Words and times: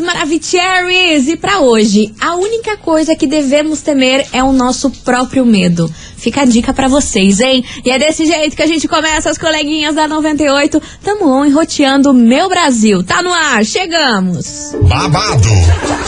Maravicheries! 0.00 1.28
E 1.28 1.36
para 1.36 1.60
hoje, 1.60 2.14
a 2.32 2.36
única 2.36 2.78
coisa 2.78 3.14
que 3.14 3.26
devemos 3.26 3.82
temer 3.82 4.26
é 4.32 4.42
o 4.42 4.52
nosso 4.52 4.88
próprio 4.90 5.44
medo. 5.44 5.92
Fica 6.16 6.42
a 6.42 6.44
dica 6.46 6.72
para 6.72 6.88
vocês, 6.88 7.40
hein? 7.40 7.62
E 7.84 7.90
é 7.90 7.98
desse 7.98 8.24
jeito 8.24 8.56
que 8.56 8.62
a 8.62 8.66
gente 8.66 8.88
começa 8.88 9.28
as 9.28 9.36
coleguinhas 9.36 9.94
da 9.94 10.08
98. 10.08 10.80
Tamo 11.04 11.28
on 11.28 11.44
enroteando 11.44 12.14
meu 12.14 12.48
Brasil. 12.48 13.02
Tá 13.02 13.22
no 13.22 13.30
ar, 13.30 13.62
chegamos! 13.66 14.74
Babado, 14.88 15.48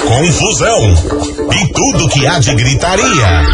confusão 0.07 0.95
e 1.52 1.72
tudo 1.75 2.08
que 2.08 2.27
há 2.27 2.38
de 2.38 2.54
gritaria. 2.54 3.45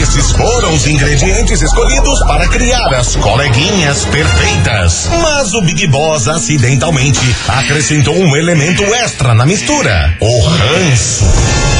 Esses 0.00 0.30
foram 0.30 0.72
os 0.72 0.86
ingredientes 0.86 1.60
escolhidos 1.62 2.20
para 2.20 2.46
criar 2.48 2.94
as 2.94 3.16
coleguinhas 3.16 4.04
perfeitas. 4.04 5.08
Mas 5.20 5.52
o 5.54 5.62
Big 5.62 5.84
Boss 5.88 6.28
acidentalmente 6.28 7.34
acrescentou 7.48 8.14
um 8.14 8.36
elemento 8.36 8.84
extra 8.84 9.34
na 9.34 9.44
mistura: 9.44 10.16
o 10.20 10.40
ranço. 10.42 11.79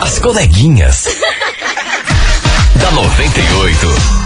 As 0.00 0.18
coleguinhas. 0.18 1.06
da 2.80 2.90
98. 2.92 4.21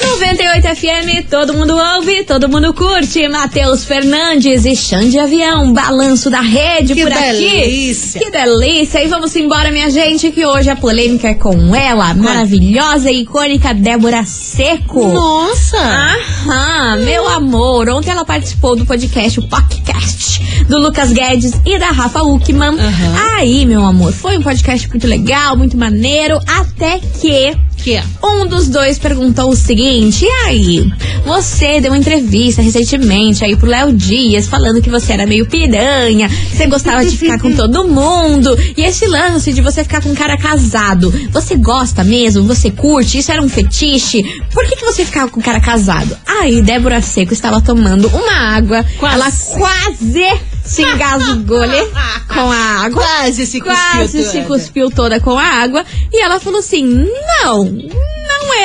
98 0.00 0.76
FM, 0.76 1.28
todo 1.28 1.54
mundo 1.54 1.76
ouve, 1.76 2.22
todo 2.24 2.48
mundo 2.48 2.72
curte. 2.72 3.26
Matheus 3.28 3.84
Fernandes 3.84 4.64
e 4.64 4.74
Xande 4.76 5.18
Avião, 5.18 5.72
balanço 5.72 6.30
da 6.30 6.40
rede 6.40 6.94
Que 6.94 7.02
por 7.02 7.12
aqui. 7.12 7.22
delícia. 7.34 8.20
Que 8.20 8.30
delícia! 8.30 9.02
E 9.04 9.08
vamos 9.08 9.34
embora, 9.34 9.70
minha 9.72 9.90
gente, 9.90 10.30
que 10.30 10.46
hoje 10.46 10.70
a 10.70 10.76
polêmica 10.76 11.28
é 11.28 11.34
com 11.34 11.74
ela, 11.74 12.14
maravilhosa 12.14 13.10
e 13.10 13.22
icônica 13.22 13.74
Débora 13.74 14.24
Seco. 14.24 15.08
Nossa. 15.08 15.76
Aham, 15.78 16.96
meu 16.98 17.28
amor. 17.28 17.88
Ontem 17.88 18.10
ela 18.10 18.24
participou 18.24 18.76
do 18.76 18.86
podcast, 18.86 19.40
o 19.40 19.48
podcast, 19.48 20.40
do 20.68 20.78
Lucas 20.78 21.12
Guedes 21.12 21.52
e 21.66 21.78
da 21.78 21.88
Rafa 21.90 22.22
Uckman. 22.22 22.78
Aham. 22.78 23.36
Aí, 23.36 23.66
meu 23.66 23.84
amor, 23.84 24.12
foi 24.12 24.38
um 24.38 24.42
podcast 24.42 24.88
muito 24.88 25.06
legal, 25.06 25.56
muito 25.56 25.76
maneiro, 25.76 26.38
até 26.46 26.98
que 27.20 27.56
Que 27.82 28.00
um 28.22 28.46
dos 28.46 28.68
dois 28.68 28.98
perguntou 28.98 29.50
o 29.50 29.56
seguinte: 29.56 30.24
e 30.24 30.46
aí? 30.46 30.92
Você 31.24 31.80
deu 31.80 31.90
uma 31.90 31.98
entrevista 31.98 32.60
recentemente 32.62 33.44
aí 33.44 33.56
pro 33.56 33.68
Léo 33.68 33.92
Dias 33.92 34.46
falando 34.46 34.82
que 34.82 34.90
você 34.90 35.12
era 35.12 35.26
meio 35.26 35.46
piranha, 35.46 36.28
que 36.28 36.56
você 36.56 36.66
gostava 36.66 37.04
de 37.04 37.16
ficar 37.16 37.38
com 37.38 37.52
todo 37.52 37.86
mundo. 37.86 38.56
E 38.76 38.82
esse 38.82 39.06
lance 39.06 39.52
de 39.52 39.60
você 39.60 39.82
ficar 39.82 40.02
com 40.02 40.10
um 40.10 40.14
cara 40.14 40.36
casado, 40.36 41.12
você 41.30 41.56
gosta 41.56 42.02
mesmo? 42.02 42.44
Você 42.44 42.70
curte? 42.70 43.18
Isso 43.18 43.30
era 43.30 43.42
um 43.42 43.48
fetiche? 43.48 44.22
Por 44.52 44.66
que, 44.66 44.76
que 44.76 44.84
você 44.84 45.04
ficava 45.04 45.30
com 45.30 45.40
um 45.40 45.42
cara 45.42 45.60
casado? 45.60 46.16
Aí 46.26 46.60
Débora 46.62 47.00
Seco 47.00 47.32
estava 47.32 47.60
tomando 47.60 48.08
uma 48.08 48.32
água. 48.56 48.84
Quase. 48.98 49.14
Ela 49.14 49.30
quase 49.56 50.47
se 50.68 50.82
engasgou 50.82 51.66
né, 51.66 51.84
com 52.28 52.52
a 52.52 52.84
água 52.84 53.02
Quase 53.02 53.46
se 53.46 53.60
cuspiu 53.60 53.98
quase 53.98 54.22
se 54.24 54.32
toda. 54.38 54.46
cuspiu 54.46 54.90
toda 54.90 55.20
com 55.20 55.36
a 55.36 55.42
água. 55.42 55.84
E 56.12 56.22
ela 56.22 56.38
falou 56.38 56.60
assim: 56.60 56.84
não 56.84 57.64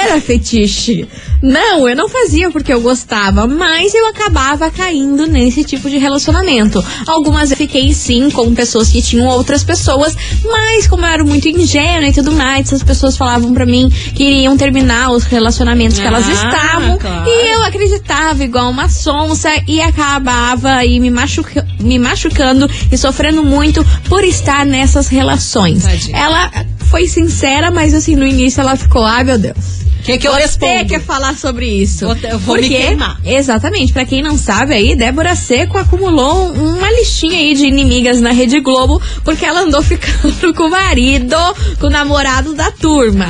era 0.04 0.22
fetiche. 0.22 1.08
Não, 1.42 1.88
eu 1.90 1.96
não 1.96 2.08
fazia 2.08 2.50
porque 2.50 2.72
eu 2.74 2.80
gostava, 2.82 3.46
mas 3.48 3.94
eu 3.94 4.08
acabava 4.08 4.70
caindo 4.72 5.26
nesse 5.28 5.64
tipo 5.64 5.90
de 5.90 5.98
relacionamento. 5.98 6.84
Algumas 7.06 7.52
eu 7.52 7.58
fiquei 7.58 7.94
sim 7.94 8.30
com 8.30 8.54
pessoas 8.56 8.90
que 8.90 9.02
tinham 9.02 9.28
outras 9.28 9.64
pessoas, 9.64 10.16
mas 10.46 10.88
como 10.88 11.06
eu 11.06 11.10
era 11.10 11.24
muito 11.24 11.48
ingênua 11.50 12.08
e 12.08 12.14
tudo 12.14 12.32
mais, 12.32 12.68
essas 12.68 12.82
pessoas 12.84 13.18
falavam 13.18 13.54
pra 13.54 13.66
mim 13.66 13.90
que 14.16 14.24
iriam 14.24 14.56
terminar 14.56 15.12
os 15.12 15.24
relacionamentos 15.26 16.00
que 16.00 16.06
elas 16.06 16.26
Ah, 16.30 16.32
estavam. 16.32 16.98
claro. 16.98 17.30
E 17.30 17.54
eu 17.54 17.64
acreditava 17.64 18.44
igual 18.44 18.70
uma 18.70 18.88
sonsa 18.88 19.50
e 19.68 19.82
acabava 19.82 20.70
aí 20.76 21.00
me, 21.00 21.10
machuca 21.12 21.66
me 21.80 22.00
machucando 22.00 22.70
e 22.92 22.98
sofrendo 22.98 23.44
muito 23.44 23.86
por 24.08 24.24
estar 24.24 24.66
nessas 24.66 25.08
relações. 25.08 25.84
Tadinha. 25.84 26.18
Ela 26.18 26.52
foi 26.90 27.08
sincera, 27.08 27.70
mas 27.72 27.94
assim, 27.94 28.16
no 28.16 28.26
início 28.26 28.62
ela 28.62 28.76
ficou, 28.78 29.04
ai 29.04 29.24
meu 29.26 29.38
Deus. 29.38 29.84
O 30.04 30.06
que, 30.06 30.18
que 30.18 30.28
eu 30.28 30.34
Você 30.34 30.40
respondo? 30.42 30.86
quer 30.90 31.02
falar 31.02 31.34
sobre 31.38 31.66
isso? 31.66 32.06
Vou- 32.06 32.18
eu 32.24 32.38
vou 32.40 32.56
me 32.56 32.62
Porque, 32.64 32.78
queimar. 32.78 33.20
Exatamente. 33.26 33.94
Pra 33.94 34.06
quem 34.06 34.22
não 34.22 34.38
sabe 34.38 34.74
aí, 34.74 34.96
Débora 34.96 35.34
Seco 35.36 35.78
acumulou 35.78 36.52
uma 36.52 36.92
listinha 36.92 37.38
aí 37.38 37.54
de 37.54 37.66
inimigas 37.66 38.20
na 38.20 38.32
Rede 38.32 38.60
Globo 38.60 39.02
porque 39.24 39.46
ela 39.46 39.62
andou 39.62 39.82
ficando 39.84 40.54
com 40.54 40.64
o 40.64 40.70
marido, 40.70 41.36
com 41.80 41.88
o 41.88 41.90
namorado 41.90 42.54
da 42.54 42.70
turma, 42.70 43.28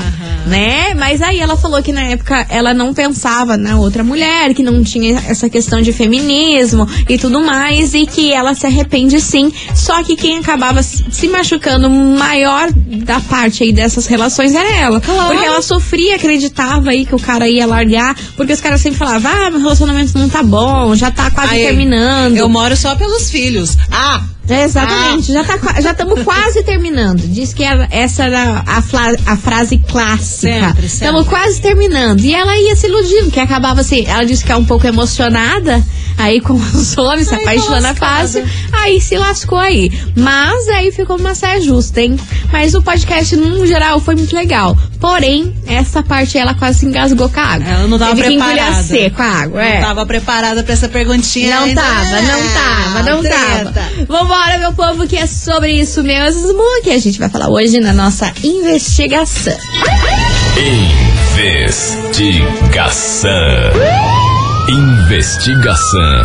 né? 0.48 0.94
Mas 0.96 1.22
aí 1.22 1.40
ela 1.40 1.56
falou 1.56 1.82
que 1.84 1.92
na 1.92 2.02
época 2.06 2.46
ela 2.50 2.74
não 2.74 2.92
pensava 2.92 3.56
na 3.56 3.78
outra 3.78 4.04
mulher, 4.04 4.54
que 4.56 4.64
não 4.64 4.84
tinha 4.84 5.22
essa 5.28 5.48
questão 5.50 5.80
de 5.82 5.94
feminismo 5.94 6.88
e 7.08 7.18
tudo 7.20 7.40
mais 7.40 7.94
e 7.94 8.06
que 8.08 8.34
ela 8.34 8.56
se 8.56 8.66
arrepende 8.66 9.22
sim. 9.22 9.52
Só 9.76 10.02
que 10.04 10.16
quem 10.16 10.40
acabava 10.40 10.82
se 10.82 11.28
machucando 11.28 11.88
maior 11.90 12.70
da 12.74 13.20
parte 13.20 13.64
aí 13.64 13.72
dessas 13.72 14.08
relações 14.08 14.56
era 14.56 14.70
ela. 14.76 15.00
Porque 15.00 15.46
ela 15.46 15.62
sofria, 15.62 16.18
aí 16.90 17.06
que 17.06 17.16
o 17.16 17.20
cara 17.20 17.48
ia 17.48 17.66
largar, 17.66 18.16
porque 18.36 18.54
os 18.54 18.62
caras 18.62 18.82
sempre 18.82 19.00
falavam, 19.00 19.32
ah, 19.32 19.50
meu 19.50 19.60
relacionamento 19.60 20.18
não 20.18 20.30
tá 20.30 20.44
bom, 20.44 20.96
já 20.96 21.12
tá 21.12 21.30
quase 21.32 21.56
terminando. 21.56 22.38
Eu 22.38 22.50
moro 22.50 22.76
só 22.76 22.96
pelos 22.96 23.30
filhos. 23.30 23.78
Ah, 23.92 24.24
Exatamente, 24.50 25.32
já 25.32 25.44
tá, 25.44 25.58
já 25.82 25.92
estamos 25.92 26.22
quase 26.24 26.64
terminando. 26.64 27.22
Diz 27.22 27.54
que 27.54 27.64
era- 27.64 27.88
essa 27.90 28.26
era 28.26 28.64
a, 28.68 28.82
fla- 28.82 29.16
a 29.26 29.38
frase 29.38 29.78
clássica. 29.78 30.76
Estamos 30.84 31.28
quase 31.28 31.62
terminando. 31.62 32.20
E 32.20 32.34
ela 32.34 32.56
ia 32.58 32.76
se 32.76 32.88
iludindo, 32.88 33.32
que 33.32 33.40
acabava 33.40 33.82
assim. 33.82 34.04
Ela 34.06 34.26
disse 34.26 34.44
que 34.44 34.52
é 34.52 34.56
um 34.56 34.66
pouco 34.66 34.86
emocionada. 34.86 35.82
Aí 36.16 36.40
com 36.42 36.54
os 36.54 36.96
homens, 36.96 37.28
se 37.28 37.34
Ai, 37.34 37.42
apaixona 37.42 37.96
fácil. 37.96 38.46
Aí 38.72 39.02
se 39.02 39.18
lascou 39.18 39.58
aí. 39.58 39.92
Mas 40.16 40.68
aí 40.68 40.92
ficou 40.92 41.18
uma 41.18 41.34
saia 41.34 41.60
justa, 41.60 42.02
hein? 42.02 42.20
Mas 42.52 42.76
o 42.76 42.84
podcast, 42.84 43.36
no 43.36 43.66
geral, 43.66 44.00
foi 44.00 44.16
muito 44.16 44.36
legal. 44.36 44.78
Porém, 45.00 45.56
essa 45.66 46.04
parte 46.04 46.38
ela 46.38 46.54
quase 46.54 46.80
se 46.80 46.86
engasgou 46.86 47.28
com 47.30 47.40
a 47.40 47.44
água. 47.44 47.68
Ela 47.68 47.88
não 47.88 47.98
tava 47.98 48.16
Teve 48.16 48.30
que 48.30 48.38
preparada. 48.38 48.84
seco 48.84 49.22
a 49.22 49.26
água, 49.26 49.64
é. 49.66 49.80
Não 49.80 49.88
tava 49.88 50.06
preparada 50.06 50.64
pra 50.64 50.74
essa 50.74 50.88
perguntinha. 50.88 51.56
Não 51.56 51.64
ainda. 51.64 51.82
tava, 51.82 52.22
não 52.22 52.50
tava, 52.54 53.04
não 53.12 53.22
Treta. 53.22 53.72
tava. 53.74 54.06
Vambora, 54.34 54.58
meu 54.58 54.74
povo, 54.74 55.08
que 55.08 55.16
é 55.16 55.28
sobre 55.28 55.74
isso 55.74 56.02
mesmo 56.02 56.64
que 56.82 56.90
a 56.90 56.98
gente 56.98 57.20
vai 57.20 57.30
falar 57.30 57.50
hoje 57.50 57.80
na 57.80 57.94
nossa 57.94 58.34
investigação. 58.44 59.54
Investigação. 61.78 63.32
Investigação 64.68 66.24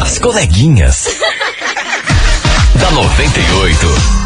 As 0.00 0.18
coleguinhas. 0.18 1.08
da 2.80 2.90
98. 2.90 4.21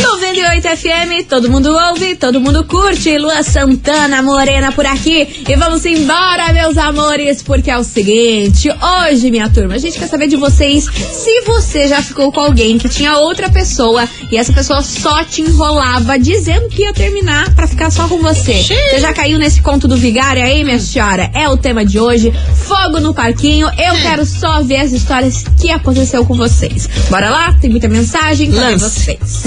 98 0.00 0.62
FM, 0.76 1.28
todo 1.28 1.50
mundo 1.50 1.70
ouve, 1.88 2.16
todo 2.16 2.40
mundo 2.40 2.64
curte. 2.64 3.18
Lua 3.18 3.42
Santana, 3.42 4.22
Morena 4.22 4.72
por 4.72 4.86
aqui. 4.86 5.44
E 5.46 5.56
vamos 5.56 5.84
embora, 5.84 6.52
meus 6.52 6.78
amores, 6.78 7.42
porque 7.42 7.70
é 7.70 7.76
o 7.76 7.84
seguinte: 7.84 8.68
hoje, 8.70 9.30
minha 9.30 9.48
turma, 9.50 9.74
a 9.74 9.78
gente 9.78 9.98
quer 9.98 10.08
saber 10.08 10.28
de 10.28 10.36
vocês 10.36 10.84
se 10.84 11.42
você 11.42 11.88
já 11.88 12.00
ficou 12.02 12.32
com 12.32 12.40
alguém 12.40 12.78
que 12.78 12.88
tinha 12.88 13.18
outra 13.18 13.50
pessoa 13.50 14.08
e 14.30 14.36
essa 14.36 14.52
pessoa 14.52 14.82
só 14.82 15.22
te 15.24 15.42
enrolava 15.42 16.18
dizendo 16.18 16.68
que 16.68 16.82
ia 16.82 16.92
terminar 16.92 17.54
pra 17.54 17.66
ficar 17.66 17.90
só 17.90 18.08
com 18.08 18.18
você. 18.18 18.62
Você 18.62 18.98
já 19.00 19.12
caiu 19.12 19.38
nesse 19.38 19.60
conto 19.60 19.86
do 19.86 19.96
vigário 19.96 20.42
aí, 20.42 20.64
minha 20.64 20.78
senhora? 20.78 21.30
É 21.34 21.48
o 21.48 21.56
tema 21.56 21.84
de 21.84 21.98
hoje. 21.98 22.32
Fogo 22.56 22.98
no 23.00 23.12
parquinho. 23.12 23.68
Eu 23.68 23.94
quero 24.00 24.24
só 24.24 24.62
ver 24.62 24.76
as 24.76 24.92
histórias 24.92 25.44
que 25.60 25.70
aconteceu 25.70 26.24
com 26.24 26.34
vocês. 26.34 26.88
Bora 27.10 27.28
lá? 27.30 27.52
Tem 27.60 27.70
muita 27.70 27.88
mensagem 27.88 28.50
pra 28.50 28.70
Lance. 28.70 28.84
vocês. 28.84 29.42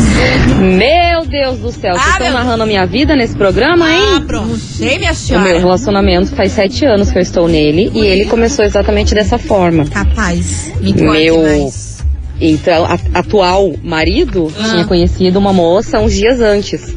Meu 0.59 1.25
Deus 1.25 1.59
do 1.59 1.71
céu, 1.71 1.93
Ah, 1.95 1.99
vocês 1.99 2.15
estão 2.17 2.31
narrando 2.33 2.63
a 2.63 2.65
minha 2.65 2.85
vida 2.85 3.15
nesse 3.15 3.35
programa, 3.35 3.85
Ah, 3.85 3.93
hein? 3.95 4.23
pronto. 4.25 4.57
Sei, 4.57 4.97
minha 4.97 5.11
o 5.11 5.15
senhora. 5.15 5.45
meu 5.45 5.59
relacionamento 5.59 6.35
faz 6.35 6.51
sete 6.51 6.85
anos 6.85 7.11
que 7.11 7.17
eu 7.17 7.21
estou 7.21 7.47
nele 7.47 7.91
e 7.93 7.99
ele 8.05 8.25
começou 8.25 8.63
exatamente 8.65 9.13
dessa 9.13 9.37
forma. 9.37 9.85
Capaz. 9.85 10.71
Me 10.81 10.93
Meu- 10.93 11.41
mais. 11.43 11.95
Então, 12.39 12.83
a- 12.85 12.99
atual 13.19 13.73
marido 13.81 14.51
Ah. 14.59 14.69
tinha 14.69 14.85
conhecido 14.85 15.39
uma 15.39 15.53
moça 15.53 15.99
uns 15.99 16.13
dias 16.13 16.41
antes. 16.41 16.93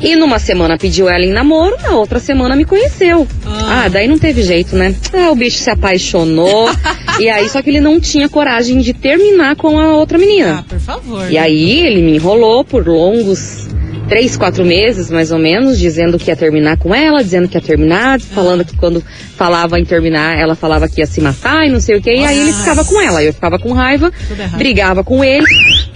E 0.00 0.14
numa 0.14 0.38
semana 0.38 0.76
pediu 0.76 1.08
ela 1.08 1.24
em 1.24 1.32
namoro, 1.32 1.76
na 1.82 1.92
outra 1.92 2.18
semana 2.18 2.54
me 2.54 2.64
conheceu. 2.64 3.26
Ah. 3.44 3.84
Ah, 3.84 3.88
daí 3.88 4.06
não 4.06 4.18
teve 4.18 4.42
jeito, 4.42 4.76
né? 4.76 4.94
Ah, 5.12 5.30
o 5.30 5.34
bicho 5.34 5.58
se 5.58 5.70
apaixonou. 5.70 6.68
e 7.18 7.28
aí, 7.28 7.48
só 7.48 7.62
que 7.62 7.70
ele 7.70 7.80
não 7.80 8.00
tinha 8.00 8.28
coragem 8.28 8.78
de 8.80 8.92
terminar 8.92 9.56
com 9.56 9.78
a 9.78 9.94
outra 9.96 10.18
menina. 10.18 10.60
Ah, 10.60 10.64
por 10.68 10.78
favor. 10.80 11.30
E 11.30 11.38
aí 11.38 11.86
ele 11.86 12.02
me 12.02 12.16
enrolou 12.16 12.64
por 12.64 12.86
longos 12.86 13.66
três, 14.08 14.36
quatro 14.36 14.64
meses, 14.64 15.10
mais 15.10 15.32
ou 15.32 15.38
menos, 15.38 15.78
dizendo 15.78 16.18
que 16.18 16.30
ia 16.30 16.36
terminar 16.36 16.76
com 16.76 16.94
ela, 16.94 17.22
dizendo 17.22 17.48
que 17.48 17.56
ia 17.56 17.60
terminar, 17.60 18.20
falando 18.20 18.64
que 18.64 18.76
quando 18.76 19.02
falava 19.36 19.78
em 19.78 19.84
terminar, 19.84 20.38
ela 20.38 20.54
falava 20.54 20.88
que 20.88 21.00
ia 21.00 21.06
se 21.06 21.20
matar 21.20 21.66
e 21.66 21.70
não 21.70 21.80
sei 21.80 21.96
o 21.96 22.02
que. 22.02 22.10
E 22.10 22.24
aí 22.24 22.38
ele 22.38 22.52
ficava 22.52 22.84
com 22.84 23.00
ela. 23.00 23.22
Eu 23.22 23.32
ficava 23.32 23.58
com 23.58 23.72
raiva, 23.72 24.12
brigava 24.56 25.02
com 25.02 25.24
ele. 25.24 25.44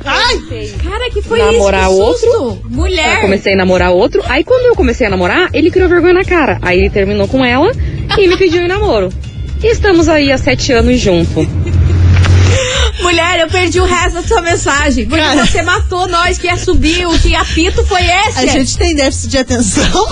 Cara, 0.02 1.10
que 1.10 1.22
foi 1.22 1.38
Namorar 1.38 1.90
isso? 1.90 2.20
Que 2.20 2.26
outro? 2.26 2.62
Mulher. 2.68 3.16
Eu 3.16 3.20
comecei 3.22 3.52
a 3.52 3.56
namorar 3.56 3.90
outro. 3.92 4.22
Aí 4.26 4.42
quando 4.42 4.66
eu 4.66 4.74
comecei 4.74 5.06
a 5.06 5.10
namorar, 5.10 5.50
ele 5.52 5.70
criou 5.70 5.88
vergonha 5.88 6.14
na 6.14 6.24
cara. 6.24 6.58
Aí 6.62 6.78
ele 6.78 6.90
terminou 6.90 7.28
com 7.28 7.44
ela 7.44 7.70
e 8.18 8.28
me 8.28 8.36
pediu 8.36 8.62
em 8.62 8.68
namoro. 8.68 9.10
E 9.62 9.66
estamos 9.66 10.08
aí 10.08 10.32
há 10.32 10.38
sete 10.38 10.72
anos 10.72 10.98
junto. 10.98 11.46
Mulher, 13.10 13.40
eu 13.40 13.48
perdi 13.48 13.80
o 13.80 13.84
resto 13.84 14.14
da 14.14 14.22
sua 14.22 14.40
mensagem. 14.40 15.04
Porque 15.06 15.20
Cara. 15.22 15.44
você 15.44 15.62
matou 15.62 16.06
nós, 16.08 16.38
que 16.38 16.46
ia 16.46 16.56
subir, 16.56 17.06
o 17.06 17.18
que 17.18 17.34
apito 17.34 17.84
foi 17.86 18.02
esse. 18.02 18.38
A 18.38 18.46
gente 18.46 18.78
tem 18.78 18.94
déficit 18.94 19.28
de 19.30 19.38
atenção. 19.38 20.06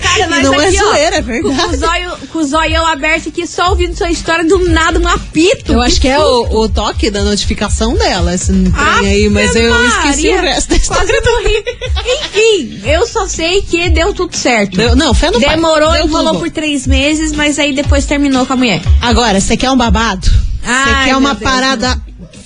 Cara, 0.00 0.26
nós 0.28 0.42
não 0.42 0.52
aqui, 0.54 0.76
é 0.76 0.82
ó, 0.84 0.88
zoeira, 0.88 1.16
é 1.16 1.22
Com, 1.22 1.42
com, 1.42 1.54
verdade. 1.54 1.74
o 1.74 1.78
zóio, 1.78 2.28
com 2.32 2.38
o 2.38 2.44
zoião 2.44 2.86
aberto 2.86 3.28
aqui, 3.28 3.46
só 3.46 3.70
ouvindo 3.70 3.96
sua 3.96 4.10
história, 4.10 4.44
do 4.44 4.68
nada 4.68 4.98
um 4.98 5.06
apito. 5.06 5.72
Eu 5.72 5.80
acho 5.80 6.00
que 6.00 6.08
é 6.08 6.18
o, 6.18 6.60
o 6.62 6.68
toque 6.68 7.10
da 7.10 7.22
notificação 7.22 7.94
dela, 7.94 8.34
esse 8.34 8.46
trem 8.46 8.72
Ave 8.76 9.06
aí, 9.06 9.28
mas 9.30 9.54
eu 9.54 9.70
Maria. 9.72 9.88
esqueci 9.88 10.28
o 10.28 10.40
resto 10.40 10.68
da 10.70 10.76
história. 10.76 11.22
morri. 11.24 11.64
Enfim, 12.04 12.80
eu 12.84 13.06
só 13.06 13.26
sei 13.28 13.62
que 13.62 13.88
deu 13.90 14.12
tudo 14.12 14.34
certo. 14.36 14.76
Deu- 14.76 14.96
não, 14.96 15.14
fé 15.14 15.30
no 15.30 15.40
pai. 15.40 15.54
Demorou, 15.54 15.92
Deu 15.92 16.06
enrolou 16.06 16.38
por 16.38 16.50
três 16.50 16.86
meses, 16.86 17.32
mas 17.32 17.58
aí 17.58 17.72
depois 17.74 18.06
terminou 18.06 18.44
com 18.46 18.52
a 18.54 18.56
mulher. 18.56 18.82
Agora, 19.00 19.40
você 19.40 19.56
quer 19.56 19.70
um 19.70 19.76
babado? 19.76 20.28
Você 20.62 21.04
quer 21.04 21.16
uma 21.16 21.34
Deus. 21.34 21.42
parada 21.42 22.00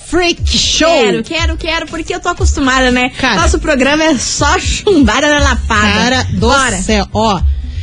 freak 0.09 0.47
show? 0.57 0.89
Quero, 0.89 1.23
quero, 1.25 1.57
quero, 1.57 1.87
porque 1.87 2.15
eu 2.15 2.21
tô 2.21 2.29
acostumada, 2.29 2.91
né? 2.91 3.11
Cara. 3.21 3.43
Nosso 3.43 3.59
programa 3.59 4.03
é 4.05 4.17
só 4.17 4.59
chumbada 4.59 5.29
na 5.29 5.41
lapada. 5.41 5.93
Cara 5.93 6.27
do 6.33 6.49
Bora. 6.49 6.83
céu, 6.83 7.07
ó. 7.13 7.41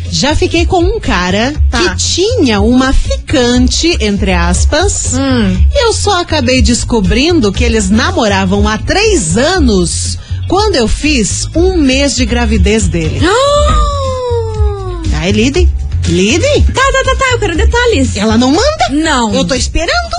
Já 0.10 0.36
fiquei 0.36 0.66
com 0.66 0.80
um 0.84 1.00
cara 1.00 1.54
Tá. 1.72 1.80
que 1.96 1.96
tinha 1.98 2.62
uma 2.62 2.94
ficante, 2.94 3.98
entre 4.00 4.32
aspas. 4.32 5.14
Hum. 5.16 5.64
Eu 5.76 5.92
só 5.94 6.22
acabei 6.22 6.62
descobrindo 6.62 7.52
que 7.52 7.64
eles 7.64 7.90
namoravam 7.90 8.68
há 8.68 8.78
três 8.78 9.38
anos 9.38 10.18
quando 10.48 10.76
eu 10.76 10.88
fiz 10.88 11.48
um 11.56 11.78
mês 11.78 12.16
de 12.16 12.26
gravidez 12.26 12.88
dele. 12.88 13.20
Ah! 13.26 15.20
Aí, 15.22 15.32
lidem. 15.32 15.68
Lidem. 16.08 16.64
Tá, 16.64 16.82
tá, 16.92 17.04
tá, 17.04 17.16
tá, 17.16 17.26
eu 17.32 17.40
quero 17.40 17.56
detalhes. 17.56 18.16
Ela 18.18 18.38
não 18.38 18.52
manda. 18.52 18.90
Não. 18.92 19.34
Eu 19.34 19.46
tô 19.46 19.56
esperando. 19.56 20.16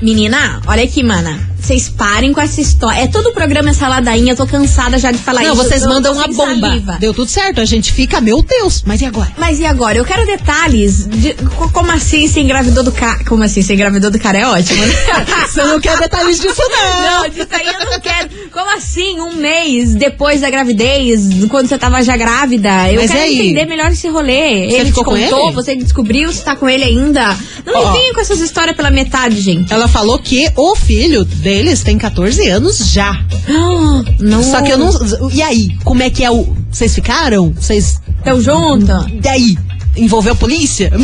Menina, 0.00 0.60
olha 0.66 0.82
aqui, 0.82 1.02
mana. 1.02 1.51
Vocês 1.66 1.88
parem 1.88 2.32
com 2.32 2.40
essa 2.40 2.60
história. 2.60 3.00
É 3.02 3.06
todo 3.06 3.28
o 3.28 3.32
programa 3.32 3.70
essa 3.70 3.86
ladainha, 3.88 4.32
eu 4.32 4.36
tô 4.36 4.46
cansada 4.46 4.98
já 4.98 5.10
de 5.12 5.18
falar 5.18 5.42
Não, 5.42 5.54
isso. 5.54 5.62
vocês 5.64 5.82
eu 5.82 5.88
tô 5.88 5.94
mandam 5.94 6.12
uma 6.14 6.26
bomba. 6.28 6.68
saliva. 6.68 6.96
Deu 7.00 7.14
tudo 7.14 7.28
certo, 7.30 7.60
a 7.60 7.64
gente 7.64 7.92
fica, 7.92 8.20
meu 8.20 8.42
Deus, 8.42 8.82
mas 8.86 9.00
e 9.00 9.06
agora? 9.06 9.30
Mas 9.38 9.58
e 9.60 9.64
agora? 9.66 9.98
Eu 9.98 10.04
quero 10.04 10.26
detalhes. 10.26 11.06
De, 11.06 11.34
co- 11.56 11.70
como 11.70 11.90
assim 11.92 12.26
se 12.26 12.40
engravidou 12.40 12.82
do 12.82 12.92
cara? 12.92 13.24
Como 13.24 13.42
assim 13.42 13.62
se 13.62 13.72
engravidou 13.72 14.10
do 14.10 14.18
cara? 14.18 14.38
É 14.38 14.46
ótimo, 14.46 14.84
né? 14.84 14.92
Você 15.48 15.62
não 15.64 15.80
quer 15.80 15.98
detalhes 15.98 16.40
disso, 16.40 16.60
não. 16.68 17.22
Não, 17.22 17.28
disso 17.28 17.48
aí 17.50 17.66
eu 17.66 17.90
não 17.90 18.00
quero. 18.00 18.28
Como 18.50 18.76
assim? 18.76 19.20
Um 19.20 19.34
mês 19.34 19.94
depois 19.94 20.40
da 20.40 20.50
gravidez, 20.50 21.20
quando 21.50 21.68
você 21.68 21.78
tava 21.78 22.02
já 22.02 22.16
grávida? 22.16 22.90
Eu 22.90 23.00
Mas 23.02 23.10
quero 23.10 23.22
aí? 23.22 23.40
entender 23.40 23.66
melhor 23.66 23.90
esse 23.92 24.08
rolê. 24.08 24.68
Você 24.68 24.76
ele 24.76 24.84
te 24.84 24.86
ficou 24.86 25.04
com 25.04 25.16
contou, 25.16 25.46
ele? 25.46 25.54
você 25.54 25.74
descobriu 25.76 26.32
se 26.32 26.42
tá 26.44 26.56
com 26.56 26.68
ele 26.68 26.84
ainda. 26.84 27.36
Não 27.64 27.74
Ó. 27.80 27.92
me 27.92 27.98
venha 27.98 28.14
com 28.14 28.20
essas 28.20 28.40
histórias 28.40 28.76
pela 28.76 28.90
metade, 28.90 29.40
gente. 29.40 29.72
Ela 29.72 29.88
falou 29.88 30.18
que 30.18 30.50
o 30.56 30.74
filho 30.76 31.24
deles 31.52 31.82
tem 31.82 31.98
14 31.98 32.48
anos 32.48 32.78
já. 32.92 33.10
Ah, 33.48 34.02
Não. 34.20 34.42
Só 34.42 34.62
que 34.62 34.70
eu 34.70 34.78
não. 34.78 34.90
E 35.30 35.42
aí? 35.42 35.68
Como 35.84 36.02
é 36.02 36.08
que 36.08 36.24
é 36.24 36.30
o. 36.30 36.56
Vocês 36.70 36.94
ficaram? 36.94 37.52
Vocês. 37.52 38.00
Tão 38.24 38.40
junto? 38.40 38.90
E 39.22 39.28
aí? 39.28 39.58
Envolveu 39.94 40.32
a 40.32 40.36
polícia? 40.36 40.90
Ai, 40.90 40.98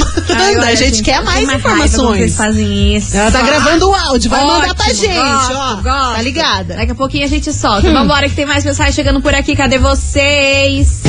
Manda, 0.54 0.60
olha, 0.66 0.68
a 0.68 0.74
gente 0.74 1.02
quer 1.02 1.18
eu 1.18 1.24
mais 1.24 1.46
informações. 1.46 2.18
Vocês 2.20 2.36
fazem 2.36 2.96
isso. 2.96 3.14
Ela 3.14 3.30
tá 3.30 3.40
Ah, 3.40 3.42
gravando 3.42 3.90
o 3.90 3.94
áudio, 3.94 4.30
vai 4.30 4.42
mandar 4.46 4.74
pra 4.74 4.86
ótimo, 4.86 5.00
gente, 5.02 5.14
gosto, 5.14 5.52
ó. 5.54 5.74
gosto. 5.74 6.14
Tá 6.16 6.22
ligada? 6.22 6.74
Daqui 6.76 6.92
a 6.92 6.94
pouquinho 6.94 7.24
a 7.24 7.28
gente 7.28 7.52
solta. 7.52 7.92
Vambora 7.92 8.26
que 8.30 8.34
tem 8.34 8.46
mais 8.46 8.64
mensagem 8.64 8.94
chegando 8.94 9.20
por 9.20 9.34
aqui. 9.34 9.54
Cadê 9.54 9.78
vocês? 9.78 11.02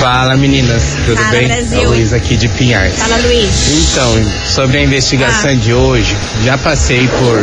Fala 0.00 0.36
meninas, 0.36 0.82
tudo 1.06 1.16
Fala, 1.16 1.30
bem? 1.30 1.46
Brasil. 1.48 1.78
É 1.82 1.86
o 1.86 1.88
Luiz 1.90 2.12
aqui 2.12 2.36
de 2.36 2.48
Pinhais. 2.48 2.94
Fala, 2.98 3.16
Luiz. 3.24 3.90
Então, 3.92 4.26
sobre 4.46 4.78
a 4.78 4.82
investigação 4.82 5.50
Ah. 5.50 5.54
de 5.54 5.72
hoje, 5.72 6.16
já 6.44 6.58
passei 6.58 7.08
por 7.08 7.40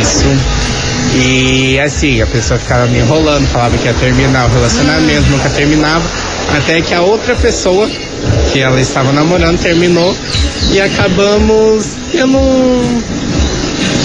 isso. 0.00 0.24
E 1.14 1.78
assim, 1.80 2.20
a 2.20 2.26
pessoa 2.26 2.58
ficava 2.58 2.86
me 2.86 2.98
enrolando, 2.98 3.46
falava 3.48 3.76
que 3.78 3.86
ia 3.86 3.94
terminar 3.94 4.46
o 4.50 4.52
relacionamento, 4.52 5.30
nunca 5.30 5.48
terminava. 5.50 6.04
Até 6.56 6.80
que 6.80 6.94
a 6.94 7.00
outra 7.02 7.34
pessoa 7.36 7.88
que 8.52 8.60
ela 8.60 8.80
estava 8.80 9.12
namorando 9.12 9.58
terminou 9.58 10.16
e 10.72 10.80
acabamos 10.80 11.86
tendo 12.10 12.36
um, 12.38 13.02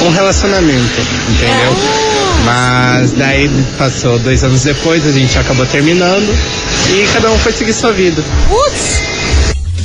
um 0.06 0.10
relacionamento, 0.12 1.02
entendeu? 1.30 1.76
Mas 2.46 3.12
daí 3.14 3.50
passou 3.78 4.18
dois 4.20 4.44
anos 4.44 4.64
depois, 4.64 5.06
a 5.06 5.12
gente 5.12 5.38
acabou 5.38 5.66
terminando 5.66 6.28
e 6.90 7.08
cada 7.14 7.32
um 7.32 7.38
foi 7.38 7.52
seguir 7.52 7.74
sua 7.74 7.92
vida. 7.92 8.24
Putz! 8.50 9.02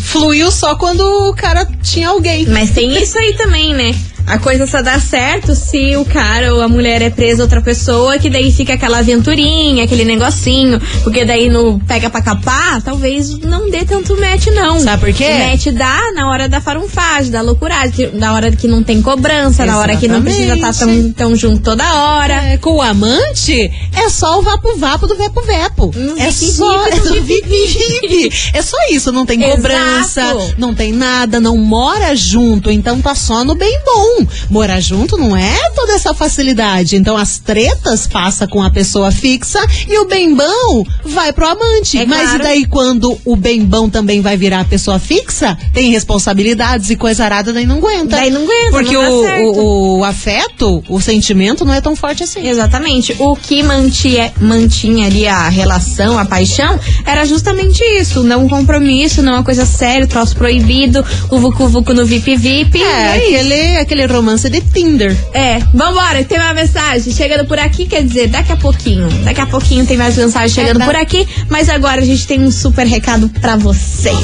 Fluiu 0.05 0.51
só 0.51 0.75
quando 0.77 1.01
o 1.29 1.35
cara 1.35 1.69
tinha 1.83 2.09
alguém. 2.09 2.47
Mas 2.47 2.71
tem 2.71 2.97
isso 3.03 3.19
aí 3.19 3.35
também, 3.35 3.75
né? 3.75 3.95
A 4.27 4.39
coisa 4.39 4.67
só 4.67 4.83
dá 4.83 4.99
certo 4.99 5.55
se 5.55 5.97
o 5.97 6.05
cara 6.05 6.53
ou 6.53 6.61
a 6.61 6.69
mulher 6.69 7.01
é 7.01 7.11
presa 7.11 7.43
a 7.43 7.45
outra 7.45 7.61
pessoa, 7.61 8.19
que 8.19 8.29
daí 8.29 8.51
fica 8.51 8.75
aquela 8.75 8.99
aventurinha, 8.99 9.85
aquele 9.85 10.05
negocinho. 10.05 10.81
Porque 11.05 11.25
daí 11.25 11.49
no 11.49 11.79
pega 11.87 12.11
pra 12.11 12.21
capar, 12.21 12.83
talvez 12.83 13.39
não 13.39 13.71
dê 13.71 13.85
tanto 13.85 14.19
match, 14.19 14.47
não. 14.49 14.81
Sabe 14.81 15.07
por 15.07 15.15
quê? 15.15 15.29
O 15.29 15.51
match 15.51 15.67
dá 15.69 16.13
na 16.13 16.29
hora 16.29 16.49
da 16.49 16.61
farunfagem, 16.61 17.31
da 17.31 17.41
loucuragem, 17.41 18.11
na 18.15 18.35
hora 18.35 18.51
que 18.51 18.67
não 18.67 18.83
tem 18.83 19.01
cobrança, 19.01 19.65
na 19.65 19.79
hora 19.79 19.97
que 19.97 20.09
não 20.09 20.21
precisa 20.23 20.55
estar 20.55 20.73
tão, 20.75 20.89
Exatamente. 20.91 21.15
tão 21.15 21.37
junto 21.37 21.63
toda 21.63 21.85
hora. 21.95 22.35
É, 22.35 22.57
com 22.57 22.77
o 22.77 22.83
amante, 22.83 23.71
é 23.95 24.09
só 24.09 24.41
o 24.41 24.43
vapo-vapo 24.43 25.07
do 25.07 25.17
vepo-vepo. 25.17 25.93
É 26.19 26.33
só 26.33 26.91
do 26.91 27.17
é 27.17 27.21
vipe-vipe. 27.21 28.33
É 28.53 28.63
só 28.63 28.77
isso, 28.91 29.13
não 29.13 29.25
tem 29.25 29.39
Exato. 29.45 29.57
cobrança, 29.57 30.55
não 30.59 30.75
tem 30.75 30.93
nada, 30.93 31.39
não 31.39 31.57
mora 31.57 32.15
junto, 32.17 32.71
então 32.73 33.01
tá 33.01 33.15
só 33.15 33.45
no 33.45 33.55
bem 33.55 33.79
bom. 33.85 34.16
Morar 34.51 34.81
junto 34.81 35.17
não 35.17 35.37
é 35.37 35.71
toda 35.75 35.93
essa 35.93 36.15
facilidade. 36.15 36.97
Então 36.97 37.17
as 37.17 37.39
tretas 37.39 38.07
passa 38.07 38.47
com 38.47 38.63
a 38.63 38.71
pessoa 38.71 39.11
fixa 39.11 39.61
e 39.89 39.99
o 39.99 40.07
bem 40.07 40.35
bom 40.35 40.85
vai 41.05 41.33
pro 41.33 41.49
amante. 41.49 41.99
É 41.99 42.07
Mas 42.07 42.23
claro. 42.23 42.39
e 42.39 42.43
daí 42.43 42.65
quando 42.67 43.19
o 43.25 43.37
bem 43.37 43.65
bom 43.65 43.89
também 43.89 44.21
vai 44.21 44.37
virar 44.37 44.61
a 44.61 44.65
pessoa 44.65 44.99
fixa, 44.99 45.57
tem 45.73 45.91
responsabilidades 45.91 46.91
e 46.91 46.97
coisa 46.97 47.25
arada, 47.25 47.53
daí 47.53 47.67
não 47.67 47.79
aguenta. 47.79 48.17
Daí 48.17 48.31
não 48.31 48.43
aguenta, 48.43 48.71
Porque 48.71 48.95
não 48.95 49.45
o, 49.45 49.53
o, 49.53 49.99
o 49.99 50.05
afeto, 50.05 50.83
o 50.89 51.01
sentimento 51.01 51.65
não 51.65 51.73
é 51.73 51.81
tão 51.81 51.97
forte 51.97 52.23
assim. 52.23 52.47
Exatamente. 52.47 53.15
O 53.19 53.37
que 53.37 53.63
mantinha, 53.63 54.33
mantinha 54.41 55.07
ali 55.07 55.27
a 55.27 55.49
relação, 55.49 56.19
a 56.19 56.25
paixão, 56.25 56.79
era 57.05 57.25
justamente 57.25 57.83
isso. 58.01 58.23
Não 58.23 58.45
um 58.45 58.49
compromisso, 58.49 59.23
não 59.23 59.35
uma 59.35 59.45
coisa 59.45 59.67
séria, 59.67 60.07
troço 60.07 60.37
proibido, 60.37 61.05
o 61.31 61.39
vucu-vucu 61.39 61.93
no 61.93 62.07
VIP-VIP. 62.07 62.83
É, 62.83 63.17
isso. 63.17 63.27
aquele, 63.27 63.79
aquele 64.07 64.13
romance 64.13 64.49
de 64.49 64.61
Tinder. 64.61 65.17
É, 65.33 65.59
vambora, 65.75 66.25
tem 66.25 66.39
uma 66.39 66.55
mensagem 66.55 67.13
chegando 67.13 67.47
por 67.47 67.59
aqui, 67.59 67.87
quer 67.87 68.03
dizer, 68.03 68.29
daqui 68.29 68.53
a 68.53 68.57
pouquinho. 68.57 69.09
Daqui 69.25 69.41
a 69.41 69.47
pouquinho 69.47 69.85
tem 69.85 69.97
mais 69.97 70.17
mensagem 70.17 70.49
chegando 70.49 70.83
É, 70.83 70.87
por 70.87 70.95
aqui, 70.95 71.27
mas 71.51 71.69
agora 71.69 72.01
a 72.01 72.05
gente 72.05 72.27
tem 72.27 72.41
um 72.41 72.51
super 72.51 72.87
recado 72.87 73.29
pra 73.41 73.57
vocês. 73.57 74.17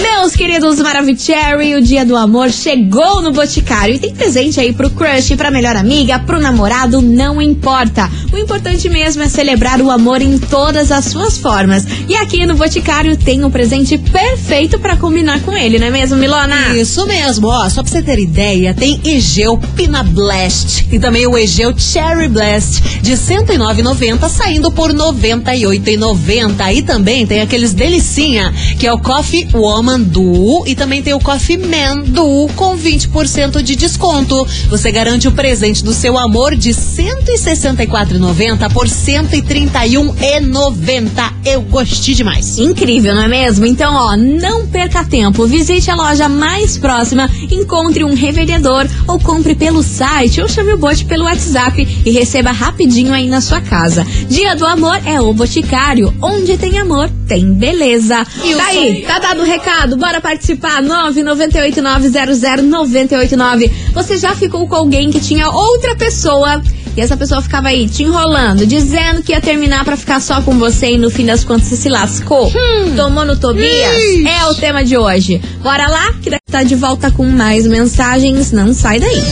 Meus 0.00 0.34
queridos 0.34 0.78
Maravicherry, 0.78 1.74
o 1.74 1.82
dia 1.82 2.04
do 2.04 2.16
amor 2.16 2.50
chegou 2.50 3.20
no 3.20 3.32
Boticário 3.32 3.94
e 3.94 3.98
tem 3.98 4.14
presente 4.14 4.60
aí 4.60 4.72
pro 4.72 4.90
crush, 4.90 5.34
pra 5.36 5.50
melhor 5.50 5.76
amiga, 5.76 6.18
pro 6.20 6.40
namorado, 6.40 7.02
não 7.02 7.42
importa. 7.42 8.08
O 8.32 8.38
importante 8.38 8.88
mesmo 8.88 9.22
é 9.22 9.28
celebrar 9.28 9.80
o 9.80 9.90
amor 9.90 10.22
em 10.22 10.38
todas 10.38 10.92
as 10.92 11.06
suas 11.06 11.38
formas. 11.38 11.84
E 12.08 12.14
aqui 12.14 12.46
no 12.46 12.54
Boticário 12.54 13.16
tem 13.16 13.44
um 13.44 13.50
presente 13.50 13.98
perfeito 13.98 14.78
pra 14.78 14.96
combinar 14.96 15.40
com 15.40 15.52
ele, 15.52 15.78
não 15.78 15.88
é 15.88 15.90
mesmo, 15.90 16.16
Milona? 16.16 16.76
Isso 16.76 17.04
mesmo, 17.06 17.48
ó, 17.48 17.68
só 17.68 17.82
pra 17.82 17.90
você 17.90 18.02
ter 18.02 18.19
ideia, 18.20 18.74
tem 18.74 19.00
Egeu 19.04 19.58
Pina 19.74 20.02
Blast 20.02 20.86
e 20.92 20.98
também 20.98 21.26
o 21.26 21.36
Egeu 21.36 21.76
Cherry 21.76 22.28
Blast 22.28 23.00
de 23.00 23.12
R$ 23.12 23.16
109,90 23.16 24.28
saindo 24.28 24.70
por 24.70 24.90
R$ 24.90 24.96
98,90. 24.96 26.74
E 26.74 26.82
também 26.82 27.26
tem 27.26 27.40
aqueles 27.40 27.72
delicinha, 27.72 28.52
que 28.78 28.86
é 28.86 28.92
o 28.92 28.98
Coffee 28.98 29.48
Woman 29.52 30.02
Duo 30.02 30.64
e 30.66 30.74
também 30.74 31.02
tem 31.02 31.14
o 31.14 31.20
Coffee 31.20 31.58
Man 31.58 32.02
Duo 32.06 32.48
com 32.54 32.76
20% 32.76 33.62
de 33.62 33.76
desconto. 33.76 34.46
Você 34.68 34.92
garante 34.92 35.28
o 35.28 35.32
presente 35.32 35.82
do 35.82 35.92
seu 35.92 36.18
amor 36.18 36.54
de 36.54 36.70
R$ 36.70 36.76
164,90 36.76 38.72
por 38.72 38.86
R$ 38.86 38.92
131,90. 38.92 41.32
Eu 41.44 41.62
gostei 41.62 42.14
demais. 42.14 42.58
Incrível, 42.58 43.14
não 43.14 43.22
é 43.22 43.28
mesmo? 43.28 43.64
Então, 43.66 43.94
ó, 43.94 44.16
não 44.16 44.66
perca 44.66 45.04
tempo. 45.04 45.46
Visite 45.46 45.90
a 45.90 45.94
loja 45.94 46.28
mais 46.28 46.78
próxima, 46.78 47.30
encontre 47.50 48.04
um 48.04 48.09
revendedor 48.14 48.86
ou 49.06 49.18
compre 49.18 49.54
pelo 49.54 49.82
site 49.82 50.40
ou 50.40 50.48
chame 50.48 50.72
o 50.72 50.78
Bote 50.78 51.04
pelo 51.04 51.24
WhatsApp 51.24 51.86
e 52.04 52.10
receba 52.10 52.52
rapidinho 52.52 53.12
aí 53.12 53.28
na 53.28 53.40
sua 53.40 53.60
casa. 53.60 54.04
Dia 54.28 54.54
do 54.56 54.66
amor 54.66 55.00
é 55.04 55.20
o 55.20 55.32
Boticário. 55.32 56.12
Onde 56.22 56.56
tem 56.56 56.78
amor, 56.78 57.10
tem 57.26 57.52
beleza. 57.52 58.24
E 58.44 58.54
tá 58.54 58.66
aí, 58.66 59.02
tá 59.06 59.18
dado 59.18 59.40
o 59.42 59.44
recado. 59.44 59.96
Bora 59.96 60.20
participar. 60.20 60.82
998900989. 60.82 63.70
Você 63.92 64.18
já 64.18 64.34
ficou 64.34 64.66
com 64.66 64.74
alguém 64.74 65.10
que 65.10 65.20
tinha 65.20 65.48
outra 65.50 65.94
pessoa 65.96 66.62
e 66.96 67.00
essa 67.00 67.16
pessoa 67.16 67.40
ficava 67.40 67.68
aí 67.68 67.88
te 67.88 68.02
enrolando, 68.02 68.66
dizendo 68.66 69.22
que 69.22 69.32
ia 69.32 69.40
terminar 69.40 69.84
pra 69.84 69.96
ficar 69.96 70.20
só 70.20 70.42
com 70.42 70.58
você 70.58 70.92
e 70.92 70.98
no 70.98 71.10
fim 71.10 71.26
das 71.26 71.44
contas 71.44 71.68
você 71.68 71.76
se 71.76 71.88
lascou? 71.88 72.52
Tomou 72.96 73.24
no 73.24 73.36
Tobias? 73.36 73.96
Ixi. 73.96 74.28
É 74.28 74.46
o 74.46 74.54
tema 74.54 74.84
de 74.84 74.96
hoje. 74.96 75.40
Bora 75.62 75.88
lá, 75.88 76.12
que 76.20 76.30
daqui 76.30 76.50
tá 76.50 76.62
de 76.62 76.74
volta 76.74 77.10
com 77.10 77.26
mais 77.26 77.66
mensagens. 77.66 78.52
Não 78.52 78.72
sai 78.74 79.00
daí. 79.00 79.22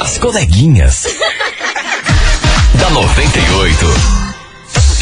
As 0.00 0.18
coleguinhas. 0.18 1.06
da 2.78 2.90
98. 2.90 4.23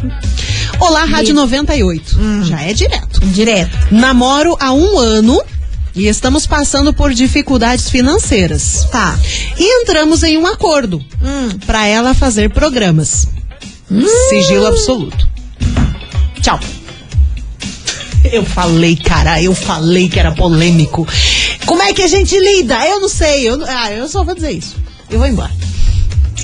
Olá, 0.81 1.05
Rádio 1.05 1.35
98. 1.35 2.17
Já 2.45 2.63
é 2.63 2.73
direto. 2.73 3.21
Direto. 3.27 3.77
Namoro 3.91 4.57
há 4.61 4.73
um 4.73 4.99
ano 4.99 5.41
e 5.95 6.09
estamos 6.09 6.47
passando 6.47 6.93
por 6.95 7.13
dificuldades 7.13 7.89
financeiras. 7.91 8.87
Tá. 8.91 9.17
E 9.59 9.83
entramos 9.83 10.23
em 10.23 10.39
um 10.39 10.47
acordo 10.47 11.05
pra 11.67 11.87
ela 11.87 12.15
fazer 12.15 12.51
programas. 12.51 13.29
Sigilo 14.31 14.67
absoluto. 14.67 15.29
Tchau. 16.43 16.61
Eu 18.25 18.45
falei, 18.45 18.97
cara, 18.97 19.43
eu 19.43 19.55
falei 19.55 20.09
que 20.09 20.19
era 20.19 20.33
polêmico. 20.33 21.07
Como 21.67 21.83
é 21.83 21.93
que 21.93 22.03
a 22.03 22.09
gente 22.09 22.39
lida? 22.39 22.87
Eu 22.87 23.01
não 23.01 23.09
sei. 23.09 23.49
Eu, 23.49 23.59
ah, 23.67 23.93
eu 23.93 24.09
só 24.09 24.23
vou 24.23 24.35
dizer 24.35 24.53
isso. 24.53 24.77
Eu 25.11 25.19
vou 25.19 25.27
embora. 25.27 25.51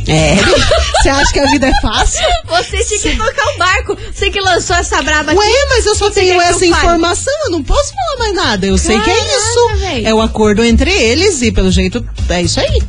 É. 0.07 0.37
Você 1.03 1.09
acha 1.09 1.33
que 1.33 1.41
a 1.41 1.47
vida 1.47 1.69
é 1.69 1.81
fácil? 1.81 2.25
Você 2.49 2.85
tinha 2.85 3.01
que 3.13 3.17
tocar 3.17 3.55
o 3.55 3.59
barco. 3.59 3.97
Você 4.13 4.31
que 4.31 4.41
lançou 4.41 4.77
essa 4.77 5.03
braba 5.03 5.33
aqui. 5.33 5.41
Ué, 5.41 5.67
mas 5.71 5.87
eu 5.87 5.95
só 5.95 6.11
tenho 6.11 6.39
que 6.39 6.45
essa 6.45 6.65
eu 6.65 6.71
informação, 6.71 7.33
eu 7.45 7.51
não 7.51 7.63
posso 7.63 7.93
falar 7.93 8.19
mais 8.19 8.35
nada. 8.35 8.67
Eu 8.67 8.79
sei 8.79 8.99
que 9.01 9.11
é 9.11 9.37
isso. 9.37 9.79
véi. 9.79 10.05
É 10.05 10.15
o 10.15 10.21
acordo 10.21 10.65
entre 10.65 10.91
eles 10.91 11.43
e, 11.43 11.53
pelo 11.53 11.71
jeito, 11.71 12.05
é 12.29 12.43
isso 12.43 12.61
aí. 12.61 12.83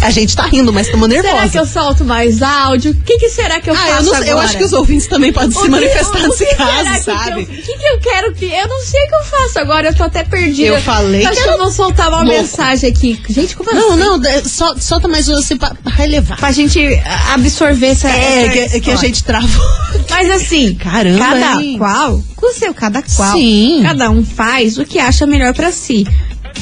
A 0.00 0.10
gente 0.10 0.34
tá 0.36 0.44
rindo, 0.46 0.72
mas 0.72 0.86
estamos 0.86 1.08
nervosa. 1.08 1.34
Será 1.36 1.48
que 1.48 1.58
eu 1.58 1.66
solto 1.66 2.04
mais 2.04 2.40
áudio? 2.40 2.92
O 2.92 2.94
que, 2.94 3.18
que 3.18 3.28
será 3.28 3.60
que 3.60 3.68
eu 3.68 3.74
ah, 3.74 3.76
faço 3.76 3.90
eu, 3.90 4.02
não, 4.04 4.14
sei, 4.14 4.22
eu 4.28 4.32
agora? 4.32 4.44
acho 4.46 4.56
que 4.58 4.64
os 4.64 4.72
ouvintes 4.72 5.06
também 5.08 5.32
podem 5.32 5.48
O 5.50 5.52
se 5.52 5.62
que- 5.62 5.68
manifestar 5.68 6.18
que 6.20 6.28
nesse 6.28 6.46
caso, 6.56 6.90
que 6.90 7.00
sabe? 7.02 7.46
que 7.46 7.52
eu- 7.52 7.58
O 7.58 7.62
que, 7.62 7.76
que 7.76 7.86
eu 7.86 7.98
quero 8.00 8.34
que. 8.34 8.44
Eu 8.46 8.68
não 8.68 8.80
sei 8.82 9.04
o 9.04 9.08
que 9.08 9.14
eu 9.16 9.24
faço 9.24 9.58
agora, 9.58 9.88
eu 9.88 9.94
tô 9.96 10.04
até 10.04 10.22
perdida. 10.22 10.68
Eu 10.76 10.80
falei 10.80 11.22
Acho 11.26 11.30
que 11.30 11.36
que 11.42 11.42
era 11.48 11.52
eu 11.52 11.58
vou 11.62 11.70
soltar 11.72 12.08
uma 12.08 12.22
louco. 12.22 12.32
mensagem 12.40 12.88
aqui. 12.90 13.20
Gente, 13.28 13.56
como 13.56 13.74
Não, 13.74 13.90
assim? 13.92 13.98
não, 13.98 14.44
só, 14.44 14.76
solta 14.76 15.08
mais 15.08 15.28
um 15.28 15.34
assim 15.34 15.56
pra, 15.56 15.72
relevar. 15.86 16.38
Pra 16.38 16.52
gente 16.52 16.80
ah, 17.04 17.34
absorver 17.34 17.86
essa. 17.88 18.08
É, 18.08 18.46
essa 18.64 18.74
que, 18.74 18.80
que 18.82 18.90
a 18.92 18.96
gente 18.96 19.24
travou. 19.24 19.66
Mas 20.08 20.30
assim, 20.30 20.74
Caramba, 20.76 21.18
cada 21.18 21.60
hein? 21.62 21.76
qual, 21.76 22.22
com 22.36 22.46
o 22.50 22.54
seu 22.54 22.72
cada 22.72 23.02
qual. 23.02 23.32
Sim. 23.32 23.80
Cada 23.82 24.10
um 24.10 24.24
faz 24.24 24.78
o 24.78 24.84
que 24.84 24.98
acha 24.98 25.26
melhor 25.26 25.52
pra 25.52 25.70
si. 25.72 26.06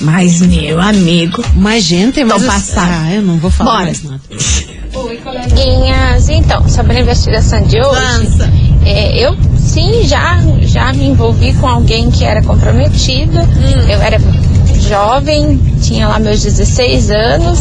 Mas, 0.01 0.41
meu 0.41 0.81
amigo. 0.81 1.43
Mas, 1.55 1.85
gente, 1.85 2.23
mas. 2.25 2.39
Tô 2.39 2.45
eu- 2.45 2.53
passada. 2.53 2.89
Ah, 3.07 3.15
eu 3.15 3.23
não 3.23 3.39
vou 3.39 3.51
falar 3.51 3.71
Bora. 3.73 3.85
mais 3.87 4.03
nada. 4.03 4.21
Oi, 4.95 5.17
coleguinhas. 5.19 6.29
Então, 6.29 6.69
sobre 6.69 6.97
a 6.97 7.01
investigação 7.01 7.63
de 7.63 7.81
hoje, 7.81 8.01
Lança. 8.01 8.51
é, 8.85 9.19
eu 9.19 9.37
sim 9.59 10.03
já, 10.07 10.39
já 10.63 10.93
me 10.93 11.07
envolvi 11.07 11.53
com 11.55 11.67
alguém 11.67 12.11
que 12.11 12.25
era 12.25 12.43
comprometido. 12.43 13.39
Eu 13.91 14.01
era 14.01 14.19
jovem, 14.89 15.61
tinha 15.83 16.09
lá 16.09 16.19
meus 16.19 16.43
16 16.43 17.11
anos 17.11 17.59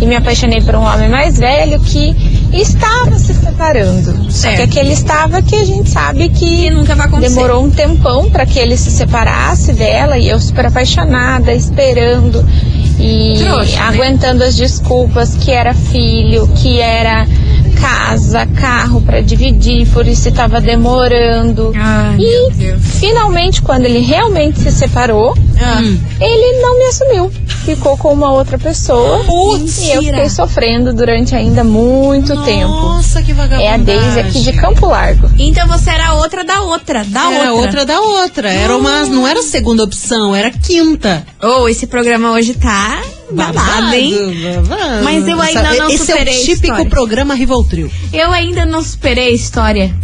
e 0.00 0.06
me 0.06 0.14
apaixonei 0.16 0.60
por 0.60 0.74
um 0.74 0.82
homem 0.82 1.08
mais 1.08 1.38
velho 1.38 1.80
que 1.80 2.14
estava 2.52 3.18
se 3.18 3.34
separando. 3.34 4.30
Só 4.30 4.48
Certo. 4.48 4.56
que 4.56 4.62
aquele 4.62 4.92
estava 4.92 5.42
que 5.42 5.54
a 5.56 5.64
gente 5.64 5.90
sabe 5.90 6.28
que 6.28 6.66
E 6.66 6.70
nunca 6.70 6.94
vai 6.94 7.06
acontecer. 7.06 7.34
Demorou 7.34 7.64
um 7.64 7.70
tempão 7.70 8.30
para 8.30 8.46
que 8.46 8.58
ele 8.58 8.76
se 8.76 8.90
separasse 8.90 9.72
dela 9.72 10.16
e 10.18 10.28
eu 10.28 10.40
super 10.40 10.66
apaixonada, 10.66 11.52
esperando 11.52 12.44
e 12.98 13.34
Trouxa, 13.38 13.76
né? 13.76 13.82
aguentando 13.88 14.42
as 14.44 14.56
desculpas 14.56 15.34
que 15.36 15.50
era 15.50 15.72
filho, 15.74 16.48
que 16.56 16.80
era 16.80 17.26
casa, 17.80 18.46
carro 18.46 19.00
para 19.02 19.20
dividir, 19.20 19.86
por 19.88 20.06
isso 20.06 20.28
estava 20.28 20.60
demorando. 20.60 21.72
Ai, 21.76 22.16
meu 22.16 22.50
e 22.50 22.54
Deus. 22.54 22.82
finalmente, 22.98 23.62
quando 23.62 23.84
ele 23.84 24.00
realmente 24.00 24.60
se 24.60 24.70
separou, 24.72 25.34
Ah. 25.60 25.80
ele 26.20 26.60
não 26.60 26.78
me 26.78 26.84
assumiu. 26.86 27.30
Ficou 27.64 27.98
com 27.98 28.12
uma 28.14 28.32
outra 28.32 28.56
pessoa 28.58 29.24
Putz, 29.24 29.78
e 29.82 29.90
eu 29.90 30.02
fiquei 30.02 30.28
sofrendo 30.30 30.94
durante 30.94 31.34
ainda 31.34 31.62
muito 31.62 32.34
tempo. 32.44 32.68
Nossa, 32.70 33.20
que 33.22 33.32
vagabundagem. 33.32 33.66
É 33.66 33.74
a 33.74 33.76
Daisy 33.76 34.20
aqui 34.20 34.40
de 34.40 34.52
Campo 34.54 34.86
Largo. 34.86 35.28
Então 35.38 35.66
você 35.66 35.90
era 35.90 36.14
outra 36.14 36.44
da 36.44 36.62
outra, 36.62 37.04
da 37.04 37.30
Era 37.30 37.52
outra 37.52 37.84
da 37.84 38.00
outra. 38.00 38.50
Era 38.50 38.74
uma, 38.76 39.04
não 39.06 39.26
era 39.26 39.40
a 39.40 39.42
segunda 39.42 39.84
opção, 39.84 40.34
era 40.34 40.48
a 40.48 40.52
quinta. 40.52 41.24
Ou 41.42 41.68
esse 41.68 41.86
programa 41.86 42.30
hoje 42.32 42.54
tá 42.54 43.02
babado, 43.30 43.94
hein? 43.94 44.62
babado. 44.66 45.04
Mas 45.04 45.26
eu 45.28 45.40
ainda 45.40 45.74
não 45.74 45.88
Esse 45.90 46.12
é 46.12 46.16
superei 46.16 46.34
a 46.34 46.36
o 46.36 46.40
típico 46.40 46.64
história. 46.66 46.90
programa 46.90 47.34
Rivoltril. 47.34 47.90
Eu 48.12 48.30
ainda 48.32 48.64
não 48.64 48.82
superei 48.82 49.28
a 49.28 49.34
história. 49.34 49.94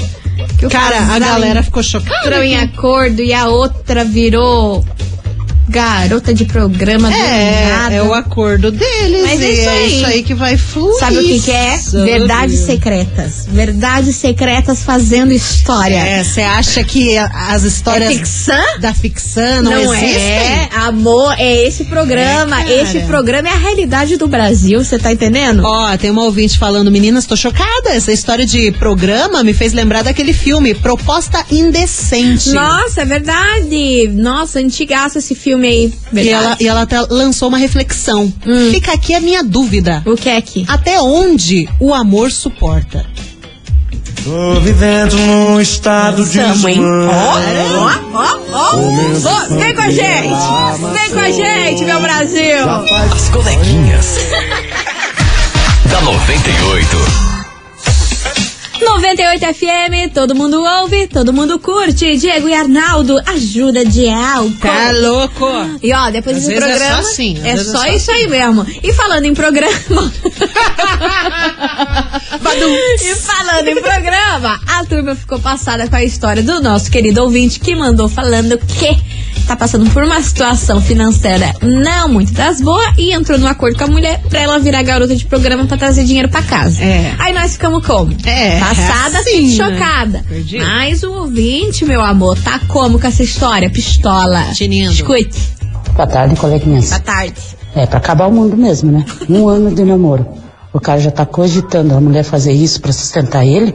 Cara, 0.71 0.99
a 1.15 1.19
galera 1.19 1.63
ficou 1.63 1.83
chocada. 1.83 2.27
entrou 2.27 2.43
em 2.43 2.57
acordo 2.57 3.23
e 3.23 3.33
a 3.33 3.49
outra 3.49 4.05
virou 4.05 4.85
garota 5.75 6.33
de 6.33 6.45
programa 6.45 7.09
do 7.11 7.17
É, 7.17 7.69
nada. 7.69 7.95
é 7.97 8.03
o 8.03 8.15
acordo 8.15 8.71
deles. 8.71 9.23
Mas 9.23 9.41
é 9.41 9.51
isso 9.51 9.69
é 9.69 9.73
aí. 9.73 9.97
isso 9.97 10.07
aí 10.07 10.23
que 10.23 10.33
vai 10.35 10.57
fluir. 10.57 11.01
Sabe 11.01 11.17
o 11.19 11.23
que, 11.25 11.41
que 11.41 11.51
é? 11.51 11.77
Verdades 12.05 12.61
secretas. 12.61 13.47
Verdades 13.51 14.15
secretas 14.15 14.85
fazendo 14.85 15.33
história. 15.33 15.97
É, 15.97 16.23
você 16.23 16.43
acha 16.43 16.85
que 16.85 17.19
as 17.19 17.65
É 17.65 17.67
histórias 17.67 18.13
ficção? 18.15 18.79
da 18.81 18.95
ficção 18.95 19.63
não, 19.63 19.73
existem? 19.93 20.23
é, 20.23 20.69
amor, 20.77 21.35
é 21.39 21.67
esse 21.67 21.85
programa. 21.85 22.63
É, 22.63 22.85
programa 23.09 23.49
é 23.49 23.53
a 23.53 23.57
realidade 23.59 24.17
do 24.17 24.29
Brasil, 24.29 24.85
você 24.85 24.97
tá 24.97 25.13
entendendo? 25.13 25.63
Ó, 25.65 25.97
tem 25.97 26.11
uma 26.11 26.23
ouvinte 26.23 26.57
falando, 26.57 26.89
meninas, 26.91 27.27
tô 27.27 27.35
chocada. 27.37 27.91
Essa 27.91 28.13
história 28.13 28.47
de 28.47 28.71
programa 28.73 29.43
me 29.43 29.53
fez 29.53 29.73
lembrar 29.73 30.03
daquele 30.03 30.33
filme, 30.33 30.73
Proposta 30.75 31.45
Indecente. 31.51 32.51
Nossa, 32.53 33.03
é 33.03 33.05
verdade. 33.05 34.09
Nossa, 34.15 34.61
antigaço 34.61 35.19
esse 35.19 35.35
filme 35.35 35.64
aí. 35.67 35.93
E 36.13 36.29
ela, 36.29 36.57
e 36.61 36.69
ela 36.69 36.83
até 36.83 37.01
lançou 37.01 37.49
uma 37.49 37.59
reflexão. 37.59 38.33
Hum. 38.47 38.71
Fica 38.71 38.93
aqui 38.93 39.15
a 39.15 39.21
minha 39.21 39.43
dúvida. 39.43 40.03
O 40.07 40.17
que 40.17 40.29
é 40.29 40.41
que? 40.41 40.65
Até 40.69 41.01
onde 41.01 41.69
o 41.81 41.93
amor 41.93 42.31
suporta? 42.31 43.05
Tô 44.25 44.59
vivendo 44.61 45.17
num 45.17 45.61
estado 45.61 46.25
de 46.25 46.39
desmã. 46.39 46.71
Ó, 47.11 47.91
ó, 48.15 48.39
ó. 48.53 48.77
Vem 49.55 49.75
com 49.75 49.83
a 49.83 49.91
gente. 49.91 50.93
Vem 50.93 51.11
com 51.11 51.19
a 51.19 51.31
gente, 51.31 51.85
meu 51.85 52.01
Brasil. 52.01 52.71
As 53.13 53.29
coleguinhas. 53.29 54.17
da 55.91 56.01
98. 56.01 57.34
98 58.95 59.55
FM, 59.55 60.13
todo 60.15 60.37
mundo 60.37 60.63
ouve, 60.63 61.09
todo 61.09 61.33
mundo 61.33 61.59
curte. 61.59 62.17
Diego 62.17 62.49
e 62.49 62.55
Arnaldo, 62.55 63.21
ajuda 63.27 63.85
de 63.85 64.09
álcool. 64.09 64.57
Tá 64.61 64.93
louco? 64.93 65.47
E 65.83 65.93
ó, 65.93 66.11
depois 66.11 66.37
Às 66.37 66.45
desse 66.45 66.55
é 66.55 66.61
programa. 66.61 67.03
só 67.03 67.09
assim, 67.11 67.37
às 67.39 67.45
é 67.45 67.55
vezes 67.55 67.69
é 67.69 67.73
só 67.73 67.79
só 67.79 67.87
isso 67.89 68.11
aí 68.13 68.29
mesmo. 68.29 68.65
E 68.83 68.93
falando 68.93 69.25
em 69.25 69.35
programa. 69.35 69.75
e 73.03 73.15
falando 73.17 73.69
em 73.69 73.83
programa, 73.83 74.61
a 74.69 74.85
turma 74.85 75.17
ficou 75.17 75.41
passada 75.41 75.89
com 75.89 75.97
a 75.97 76.05
história 76.05 76.43
do 76.43 76.61
nosso 76.61 76.89
querido 76.91 77.23
ouvinte 77.23 77.59
que 77.59 77.75
mandou 77.75 78.09
falando 78.09 78.57
que 78.59 78.97
tá 79.47 79.55
passando 79.57 79.91
por 79.91 80.03
uma 80.03 80.23
situação 80.23 80.81
financeira 80.81 81.53
não 81.61 82.09
muito 82.09 82.33
das 82.33 82.61
boas 82.63 82.95
e 82.97 83.13
entrou 83.13 83.39
num 83.39 83.47
acordo 83.47 83.77
com 83.77 83.85
a 83.85 83.89
mulher 83.89 84.21
pra 84.29 84.41
ela 84.41 84.59
virar 84.59 84.83
garota 84.83 85.15
de 85.15 85.25
programa 85.27 85.67
pra 85.67 85.77
trazer 85.77 86.05
dinheiro 86.05 86.29
pra 86.31 86.43
casa. 86.43 86.83
É. 86.83 87.15
Aí 87.19 87.33
nós 87.35 87.53
ficamos 87.53 87.87
como? 87.87 88.17
É, 88.25 88.59
Passada, 88.87 89.17
é 89.17 89.21
assim, 89.21 89.57
né? 89.57 89.65
chocada. 89.65 90.25
Perdi. 90.29 90.59
Mas 90.59 91.03
o 91.03 91.13
ouvinte, 91.13 91.85
meu 91.85 92.01
amor, 92.01 92.39
tá 92.39 92.61
como 92.69 92.99
com 92.99 93.07
essa 93.07 93.23
história? 93.23 93.71
Pistola. 93.71 94.45
Tinindo. 94.55 94.93
Escute. 94.93 95.55
Boa 95.95 96.07
tarde, 96.07 96.37
coleguinhas. 96.37 96.89
Boa 96.91 97.01
tarde. 97.01 97.41
É 97.75 97.87
pra 97.87 97.99
acabar 97.99 98.27
o 98.27 98.33
mundo 98.33 98.57
mesmo, 98.57 98.93
né? 98.93 99.05
Um 99.29 99.49
ano 99.49 99.75
de 99.75 99.85
namoro. 99.85 100.27
O 100.73 100.81
cara 100.81 100.99
já 101.01 101.11
tá 101.11 101.25
cogitando 101.25 101.95
a 101.95 102.01
mulher 102.01 102.25
fazer 102.25 102.53
isso 102.53 102.81
pra 102.81 102.93
sustentar 102.93 103.47
ele. 103.47 103.75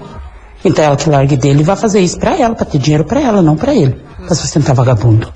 Então 0.64 0.84
ela 0.84 0.98
que 0.98 1.10
largue 1.10 1.38
dele 1.38 1.62
e 1.62 1.64
vai 1.64 1.76
fazer 1.78 2.02
isso 2.02 2.20
pra 2.20 2.38
ela, 2.38 2.54
pra 2.54 2.66
ter 2.66 2.78
dinheiro 2.78 3.06
pra 3.06 3.22
ela, 3.22 3.42
não 3.42 3.56
pra 3.56 3.74
ele. 3.74 3.96
Pra 4.26 4.36
sustentar 4.36 4.76
vagabundo. 4.76 5.32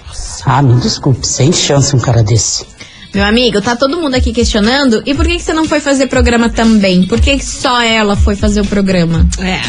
Ah, 0.45 0.62
me 0.62 0.75
desculpe, 0.81 1.25
sem 1.25 1.51
chance 1.53 1.95
um 1.95 1.99
cara 1.99 2.21
desse. 2.21 2.65
Meu 3.13 3.23
amigo, 3.23 3.62
tá 3.62 3.76
todo 3.76 3.99
mundo 4.02 4.15
aqui 4.15 4.34
questionando. 4.34 5.04
E 5.06 5.13
por 5.13 5.26
que, 5.28 5.38
que 5.38 5.43
você 5.43 5.54
não 5.54 5.65
foi 5.65 5.80
fazer 5.80 6.08
programa 6.08 6.49
também? 6.49 7.06
Por 7.06 7.19
que, 7.21 7.38
que 7.38 7.45
só 7.45 7.82
ela 7.82 8.15
foi 8.15 8.36
fazer 8.36 8.62
o 8.62 8.65
programa? 8.65 9.28
É. 9.39 9.62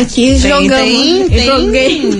Aqui 0.00 0.30
Tem- 0.30 0.38
jogamos. 0.38 0.70
tem- 0.90 1.28
tem- 1.28 1.44
joguei 1.46 2.10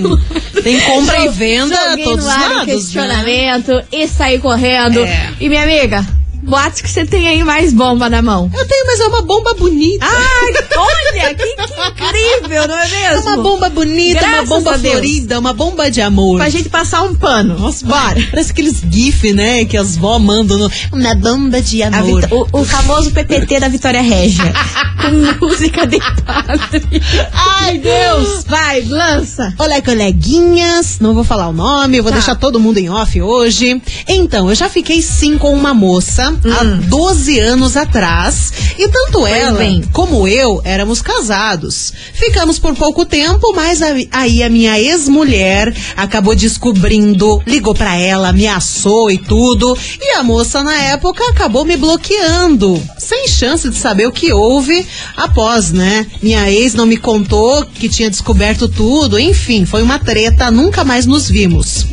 Tem 0.63 0.79
compra 0.81 1.25
e 1.25 1.29
venda 1.29 1.75
joguei 1.89 2.03
todos 2.05 2.25
os 2.25 2.31
lados. 2.31 2.57
Né? 2.57 2.65
questionamento 2.65 3.83
e 3.91 4.07
saí 4.07 4.37
correndo. 4.39 5.03
É. 5.03 5.29
E 5.39 5.49
minha 5.49 5.63
amiga, 5.63 6.05
boate 6.47 6.81
que 6.81 6.89
você 6.89 7.05
tem 7.05 7.27
aí 7.27 7.43
mais 7.43 7.73
bomba 7.73 8.09
na 8.09 8.21
mão. 8.21 8.49
Eu 8.57 8.65
tenho, 8.67 8.85
mas 8.87 8.99
é 8.99 9.05
uma 9.07 9.21
bomba 9.21 9.53
bonita. 9.53 10.05
Ai, 10.05 10.53
olha, 10.77 11.35
que, 11.35 11.43
que 11.45 12.07
incrível, 12.07 12.67
não 12.67 12.77
é 12.77 12.87
É 12.87 13.09
mesmo? 13.13 13.27
uma 13.29 13.43
bomba 13.43 13.69
bonita, 13.69 14.21
uma 14.21 14.29
Graças 14.29 14.49
bomba 14.49 14.73
a 14.73 14.77
Deus. 14.77 14.93
florida, 14.93 15.39
uma 15.39 15.53
bomba 15.53 15.91
de 15.91 16.01
amor. 16.01 16.37
Pra 16.37 16.49
gente 16.49 16.69
passar 16.69 17.03
um 17.03 17.13
pano. 17.15 17.57
Nossa, 17.59 17.85
bora. 17.85 18.15
Parece 18.31 18.51
aqueles 18.51 18.81
gif, 18.89 19.33
né, 19.33 19.65
que 19.65 19.75
as 19.77 19.97
vó 19.97 20.17
mandam 20.19 20.57
no... 20.57 20.71
Uma 20.93 21.15
bomba 21.15 21.61
de 21.61 21.83
amor. 21.83 22.27
O, 22.31 22.59
o 22.61 22.65
famoso 22.65 23.11
PPT 23.11 23.59
da 23.59 23.67
Vitória 23.67 24.01
Régia. 24.01 24.51
com 25.39 25.45
música 25.45 25.85
de 25.85 25.99
padre. 26.23 27.01
Ai, 27.33 27.77
Deus! 27.77 28.43
Vai, 28.45 28.81
lança. 28.81 29.53
Olá, 29.57 29.81
coleguinhas. 29.81 30.99
Não 30.99 31.13
vou 31.13 31.23
falar 31.23 31.47
o 31.49 31.53
nome, 31.53 31.97
eu 31.97 32.03
vou 32.03 32.11
Tá. 32.11 32.17
deixar 32.17 32.35
todo 32.35 32.59
mundo 32.59 32.77
em 32.77 32.89
off 32.89 33.21
hoje. 33.21 33.81
Então, 34.07 34.49
eu 34.49 34.55
já 34.55 34.69
fiquei 34.69 35.01
sim 35.01 35.37
com 35.37 35.53
uma 35.53 35.73
moça 35.73 36.36
há 36.45 36.63
12 36.63 37.39
anos 37.39 37.75
atrás. 37.77 38.51
E 38.77 38.87
tanto 38.87 39.25
ela 39.25 39.53
Hum. 39.53 39.57
bem. 39.57 39.83
como 39.91 40.27
eu 40.27 40.61
éramos 40.63 41.01
casados. 41.01 41.91
Ficamos 42.13 42.59
por 42.59 42.75
pouco 42.75 43.05
tempo, 43.05 43.53
mas 43.55 43.79
aí 44.11 44.43
a 44.43 44.49
minha 44.49 44.79
ex-mulher 44.79 45.73
acabou 45.95 46.35
descobrindo, 46.35 47.41
ligou 47.47 47.73
pra 47.73 47.95
ela, 47.95 48.29
ameaçou 48.29 49.09
e 49.09 49.17
tudo. 49.17 49.75
E 49.99 50.15
a 50.15 50.23
moça 50.23 50.63
na 50.63 50.75
época 50.75 51.23
acabou 51.29 51.65
me 51.65 51.75
bloqueando, 51.77 52.81
sem 52.97 53.27
chance 53.27 53.69
de 53.69 53.75
saber 53.77 54.07
o 54.07 54.11
que 54.11 54.31
houve 54.31 54.85
após, 55.15 55.71
né? 55.71 56.05
Minha 56.21 56.49
ex 56.51 56.73
não 56.73 56.85
me 56.85 56.97
contou 56.97 57.65
que 57.65 57.89
tinha 57.89 58.09
descoberto 58.09 58.67
tudo, 58.67 59.17
enfim, 59.19 59.65
foi 59.65 59.81
uma 59.81 59.97
treta, 59.99 60.51
nunca 60.51 60.83
mais 60.83 61.05
nos 61.05 61.29
vimos. 61.29 61.85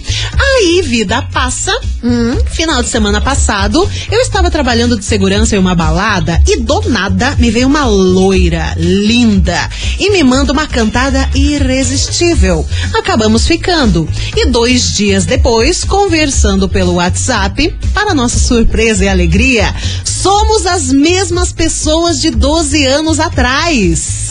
Aí, 0.57 0.83
vida 0.83 1.21
passa. 1.33 1.77
hum, 2.03 2.38
final 2.47 2.81
de 2.81 2.88
semana 2.88 3.21
passado, 3.21 3.88
eu 4.11 4.21
estava 4.21 4.53
trabalhando 4.53 4.97
de 4.97 5.05
segurança 5.05 5.57
em 5.57 5.59
uma 5.59 5.75
balada 5.75 6.40
e 6.47 6.61
do 6.61 6.88
nada 6.88 7.35
me 7.40 7.51
veio 7.51 7.67
uma 7.67 7.85
loira 7.85 8.73
linda 8.77 9.69
e 9.99 10.11
me 10.11 10.23
manda 10.23 10.53
uma 10.53 10.67
cantada 10.69 11.29
irresistível. 11.35 12.64
Acabamos 12.95 13.49
ficando. 13.49 14.09
E 14.37 14.47
dois 14.47 14.95
dias 14.95 15.27
depois, 15.27 15.83
conversando 15.83 16.69
pelo 16.69 16.95
WhatsApp, 16.95 17.75
para 17.93 18.14
nossa 18.14 18.38
surpresa 18.38 19.05
e 19.05 19.09
alegria, 19.09 19.75
somos 20.05 20.67
as 20.67 20.93
mesmas 20.93 21.53
pessoas 21.53 22.21
de 22.21 22.31
12 22.31 22.87
anos 22.87 23.19
atrás. 23.19 24.31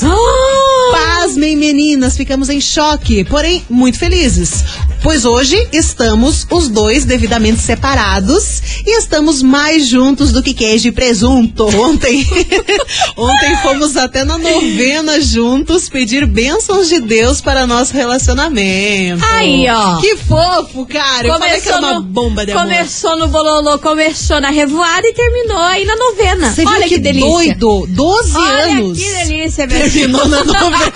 Pasmem, 0.91 1.57
meninas, 1.57 2.15
ficamos 2.15 2.49
em 2.49 2.61
choque, 2.61 3.25
porém 3.25 3.63
muito 3.69 3.99
felizes. 3.99 4.63
Pois 5.03 5.25
hoje 5.25 5.67
estamos 5.73 6.47
os 6.49 6.69
dois 6.69 7.03
devidamente 7.03 7.59
separados 7.59 8.61
e 8.85 8.97
estamos 8.97 9.41
mais 9.41 9.85
juntos 9.85 10.31
do 10.31 10.41
que 10.41 10.53
queijo 10.53 10.87
e 10.87 10.91
presunto. 10.93 11.65
Ontem, 11.77 12.25
ontem 13.17 13.57
fomos 13.57 13.97
até 13.97 14.23
na 14.23 14.37
novena 14.37 15.19
juntos 15.19 15.89
pedir 15.89 16.25
bênçãos 16.25 16.87
de 16.87 17.01
Deus 17.01 17.41
para 17.41 17.67
nosso 17.67 17.93
relacionamento. 17.93 19.21
Aí, 19.29 19.65
ó. 19.69 19.97
Que 19.97 20.15
fofo, 20.15 20.85
cara. 20.85 21.27
Eu 21.27 21.37
falei 21.37 21.59
que 21.59 21.67
era 21.67 21.79
uma 21.79 21.99
bomba 21.99 22.45
de 22.45 22.53
amor. 22.53 22.63
começou 22.63 23.17
no 23.17 23.27
bololô, 23.27 23.77
começou 23.79 24.39
na 24.39 24.51
revoada 24.51 25.05
e 25.05 25.13
terminou 25.13 25.57
aí 25.57 25.83
na 25.83 25.97
novena. 25.97 26.49
Você 26.53 26.65
Olha 26.65 26.79
viu 26.79 26.87
que, 26.87 26.95
que, 26.95 27.01
delícia. 27.01 27.55
doido? 27.55 27.87
12 27.89 28.37
Olha 28.37 28.63
anos. 28.63 28.97
que 28.97 29.13
delícia, 29.25 29.67
minha 29.67 29.79
Terminou 29.81 30.27
na 30.29 30.43
novena. 30.45 30.93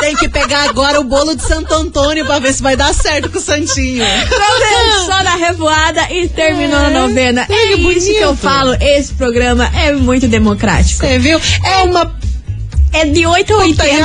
Tem 0.00 0.14
que 0.14 0.28
pegar 0.28 0.68
agora 0.68 1.00
o 1.00 1.04
bolo 1.04 1.34
de 1.34 1.42
Santo 1.42 1.72
Antônio 1.72 2.26
pra 2.26 2.38
ver 2.38 2.52
se 2.52 2.62
vai 2.62 2.76
dar 2.76 2.92
certo 2.94 3.30
com 3.30 3.38
o 3.38 3.45
Santinho. 3.46 4.04
Começou 4.28 5.22
na 5.22 5.36
revoada 5.36 6.12
e 6.12 6.28
terminou 6.28 6.80
na 6.80 6.90
novena. 6.90 7.46
É, 7.48 7.76
que 7.76 7.92
isso 7.92 8.08
que 8.12 8.18
eu 8.18 8.36
falo. 8.36 8.74
Esse 8.80 9.14
programa 9.14 9.70
é 9.72 9.92
muito 9.92 10.26
democrático. 10.26 11.00
Você 11.00 11.18
viu? 11.20 11.40
É 11.64 11.82
uma 11.84 12.12
É 12.92 13.04
de 13.04 13.24
8 13.24 13.52
a 13.52 13.56
80. 13.58 14.04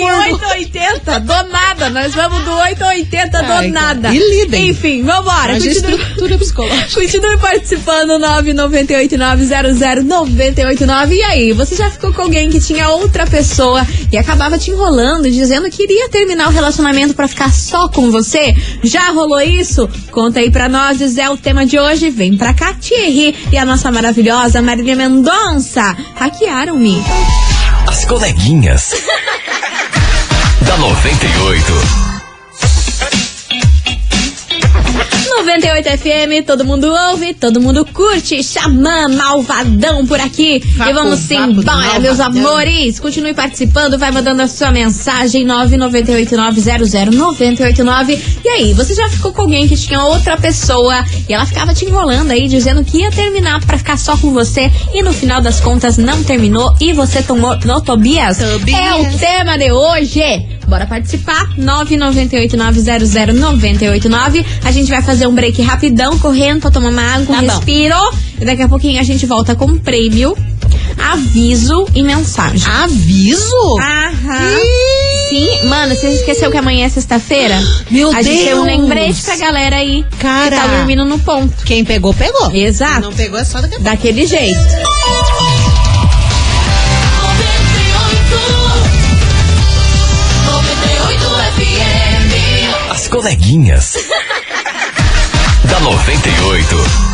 Do... 0.00 0.06
É, 0.06 0.10
É 0.10 0.14
um 0.14 0.18
de 0.18 0.24
amor. 0.30 0.32
8 0.32 0.44
a 0.44 0.48
80, 0.50 1.20
do 1.20 1.42
nada. 1.50 1.90
Nós 1.90 2.14
vamos 2.14 2.44
do 2.44 2.52
8 2.52 2.82
a 2.84 2.88
80, 2.88 3.42
do 3.42 3.52
Ai, 3.52 3.68
nada. 3.68 4.14
E 4.14 4.18
lidem. 4.18 4.68
Enfim, 4.70 5.02
vambora. 5.02 5.54
Haja 5.54 5.68
Continue, 5.68 5.94
estrutura 6.00 6.38
psicológica. 6.38 7.00
continue 7.00 7.36
participando, 7.38 8.12
998900989. 8.18 11.12
E 11.12 11.22
aí, 11.22 11.52
você 11.52 11.74
já 11.76 11.90
ficou 11.90 12.12
com 12.12 12.22
alguém 12.22 12.50
que 12.50 12.60
tinha 12.60 12.88
outra 12.90 13.26
pessoa 13.26 13.86
e 14.12 14.18
acabava 14.18 14.58
te 14.58 14.70
enrolando, 14.70 15.30
dizendo 15.30 15.68
que 15.70 15.82
iria 15.82 16.08
terminar 16.08 16.48
o 16.48 16.52
relacionamento 16.52 17.14
pra 17.14 17.28
ficar 17.28 17.52
só 17.52 17.88
com 17.88 18.10
você? 18.10 18.54
Já 18.82 19.10
rolou 19.10 19.40
isso? 19.40 19.88
Conta 20.10 20.40
aí 20.40 20.50
pra 20.50 20.68
nós, 20.68 21.00
é 21.18 21.28
o 21.30 21.36
tema 21.36 21.64
de 21.66 21.78
hoje. 21.78 22.10
Vem 22.10 22.36
pra 22.36 22.52
cá, 22.54 22.74
Thierry 22.74 23.34
e 23.52 23.58
a 23.58 23.64
nossa 23.64 23.90
maravilhosa 23.90 24.62
Marília 24.62 24.96
Mendonça. 24.96 25.96
Hackearam-me. 26.16 27.02
As 27.86 28.04
coleguinhas. 28.04 28.92
da 30.70 30.76
98. 30.76 32.00
98 35.50 35.98
FM, 35.98 36.46
todo 36.46 36.64
mundo 36.64 36.86
ouve, 37.10 37.34
todo 37.34 37.60
mundo 37.60 37.84
curte. 37.86 38.40
Xamã 38.40 39.08
Malvadão 39.08 40.06
por 40.06 40.20
aqui. 40.20 40.62
Vapo, 40.76 40.90
e 40.90 40.92
vamos 40.92 41.28
embora, 41.30 41.98
meus 41.98 42.18
malvadão. 42.18 42.46
amores. 42.46 43.00
Continue 43.00 43.34
participando, 43.34 43.98
vai 43.98 44.12
mandando 44.12 44.42
a 44.42 44.48
sua 44.48 44.70
mensagem 44.70 45.44
998900989. 45.46 48.20
E 48.44 48.48
aí, 48.48 48.72
você 48.72 48.94
já 48.94 49.08
ficou 49.08 49.32
com 49.32 49.42
alguém 49.42 49.66
que 49.66 49.76
tinha 49.76 50.04
outra 50.04 50.36
pessoa 50.36 51.04
e 51.28 51.34
ela 51.34 51.44
ficava 51.46 51.74
te 51.74 51.84
enrolando 51.84 52.30
aí, 52.30 52.46
dizendo 52.46 52.84
que 52.84 52.98
ia 52.98 53.10
terminar 53.10 53.58
pra 53.64 53.76
ficar 53.76 53.98
só 53.98 54.16
com 54.16 54.32
você 54.32 54.70
e 54.94 55.02
no 55.02 55.12
final 55.12 55.40
das 55.40 55.58
contas 55.58 55.98
não 55.98 56.22
terminou 56.22 56.72
e 56.80 56.92
você 56.92 57.20
tomou 57.22 57.58
no 57.64 57.80
Tobias? 57.80 58.38
Tobias. 58.38 58.78
É 58.78 58.94
o 58.94 59.18
tema 59.18 59.58
de 59.58 59.72
hoje. 59.72 60.59
Bora 60.70 60.86
participar? 60.86 61.48
998900989. 61.58 64.46
A 64.64 64.70
gente 64.70 64.88
vai 64.88 65.02
fazer 65.02 65.26
um 65.26 65.34
break 65.34 65.60
rapidão, 65.62 66.16
correndo 66.18 66.60
pra 66.60 66.70
tomar 66.70 66.90
uma 66.90 67.02
água, 67.02 67.22
um 67.22 67.26
Tá 67.26 67.40
bom. 67.42 67.46
respiro. 67.58 67.96
E 68.40 68.44
daqui 68.44 68.62
a 68.62 68.68
pouquinho 68.68 69.00
a 69.00 69.02
gente 69.02 69.26
volta 69.26 69.54
com 69.56 69.76
prêmio, 69.76 70.36
aviso 70.96 71.86
e 71.94 72.02
mensagem. 72.02 72.62
Aviso? 72.82 73.78
Aham. 73.80 74.56
Sim, 75.28 75.64
mano, 75.68 75.94
você 75.94 76.08
esqueceu 76.08 76.50
que 76.50 76.56
amanhã 76.56 76.86
é 76.86 76.88
sexta-feira? 76.88 77.60
Meu 77.90 78.10
a 78.10 78.22
gente 78.22 78.44
tem 78.44 78.54
um 78.54 78.64
Deus. 78.64 78.78
lembrete 78.78 79.22
pra 79.22 79.36
galera 79.36 79.76
aí 79.76 80.04
Cara. 80.18 80.56
que 80.56 80.62
tá 80.62 80.66
dormindo 80.76 81.04
no 81.04 81.18
ponto. 81.18 81.52
Quem 81.64 81.84
pegou, 81.84 82.14
pegou. 82.14 82.50
Exato. 82.54 83.00
Quem 83.02 83.10
não 83.10 83.16
pegou 83.16 83.38
é 83.38 83.44
só 83.44 83.60
daqui 83.60 83.74
a 83.74 83.78
pouco. 83.78 83.84
Daquele 83.90 84.26
jeito. 84.26 84.58
Coleguinhas. 93.20 93.96
da 95.68 95.78
98. 95.80 97.09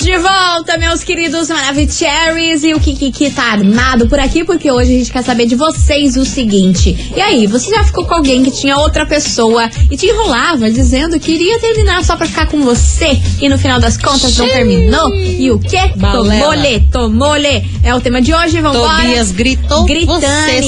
Estamos 0.00 0.04
de 0.04 0.16
volta, 0.16 0.78
meus 0.78 1.04
queridos 1.04 1.48
Maravicheries. 1.48 2.64
E 2.64 2.72
o 2.72 2.80
Kiki 2.80 3.30
tá 3.30 3.52
armado 3.52 4.08
por 4.08 4.18
aqui, 4.18 4.44
porque 4.44 4.70
hoje 4.70 4.94
a 4.94 4.98
gente 4.98 5.12
quer 5.12 5.22
saber 5.22 5.44
de 5.46 5.54
vocês 5.54 6.16
o 6.16 6.24
seguinte. 6.24 7.12
E 7.14 7.20
aí, 7.20 7.46
você 7.46 7.70
já 7.70 7.84
ficou 7.84 8.06
com 8.06 8.14
alguém 8.14 8.42
que 8.42 8.50
tinha 8.50 8.78
outra 8.78 9.04
pessoa 9.04 9.68
e 9.90 9.96
te 9.96 10.06
enrolava 10.06 10.70
dizendo 10.70 11.20
que 11.20 11.32
iria 11.32 11.58
terminar 11.58 12.02
só 12.02 12.16
pra 12.16 12.26
ficar 12.26 12.46
com 12.46 12.62
você 12.62 13.20
e 13.42 13.48
no 13.48 13.58
final 13.58 13.78
das 13.78 13.98
contas 13.98 14.36
não 14.38 14.48
terminou? 14.48 15.14
E 15.14 15.50
o 15.50 15.58
quê? 15.58 15.92
Balela. 15.96 16.40
Tomou-lhe, 16.40 16.80
tomou-lhe. 16.90 17.70
É 17.82 17.94
o 17.94 18.00
tema 18.00 18.22
de 18.22 18.32
hoje, 18.32 18.60
vambora. 18.60 19.02
Tobias 19.02 19.32
gritou, 19.32 19.84
Gritando, 19.84 20.20
você 20.20 20.62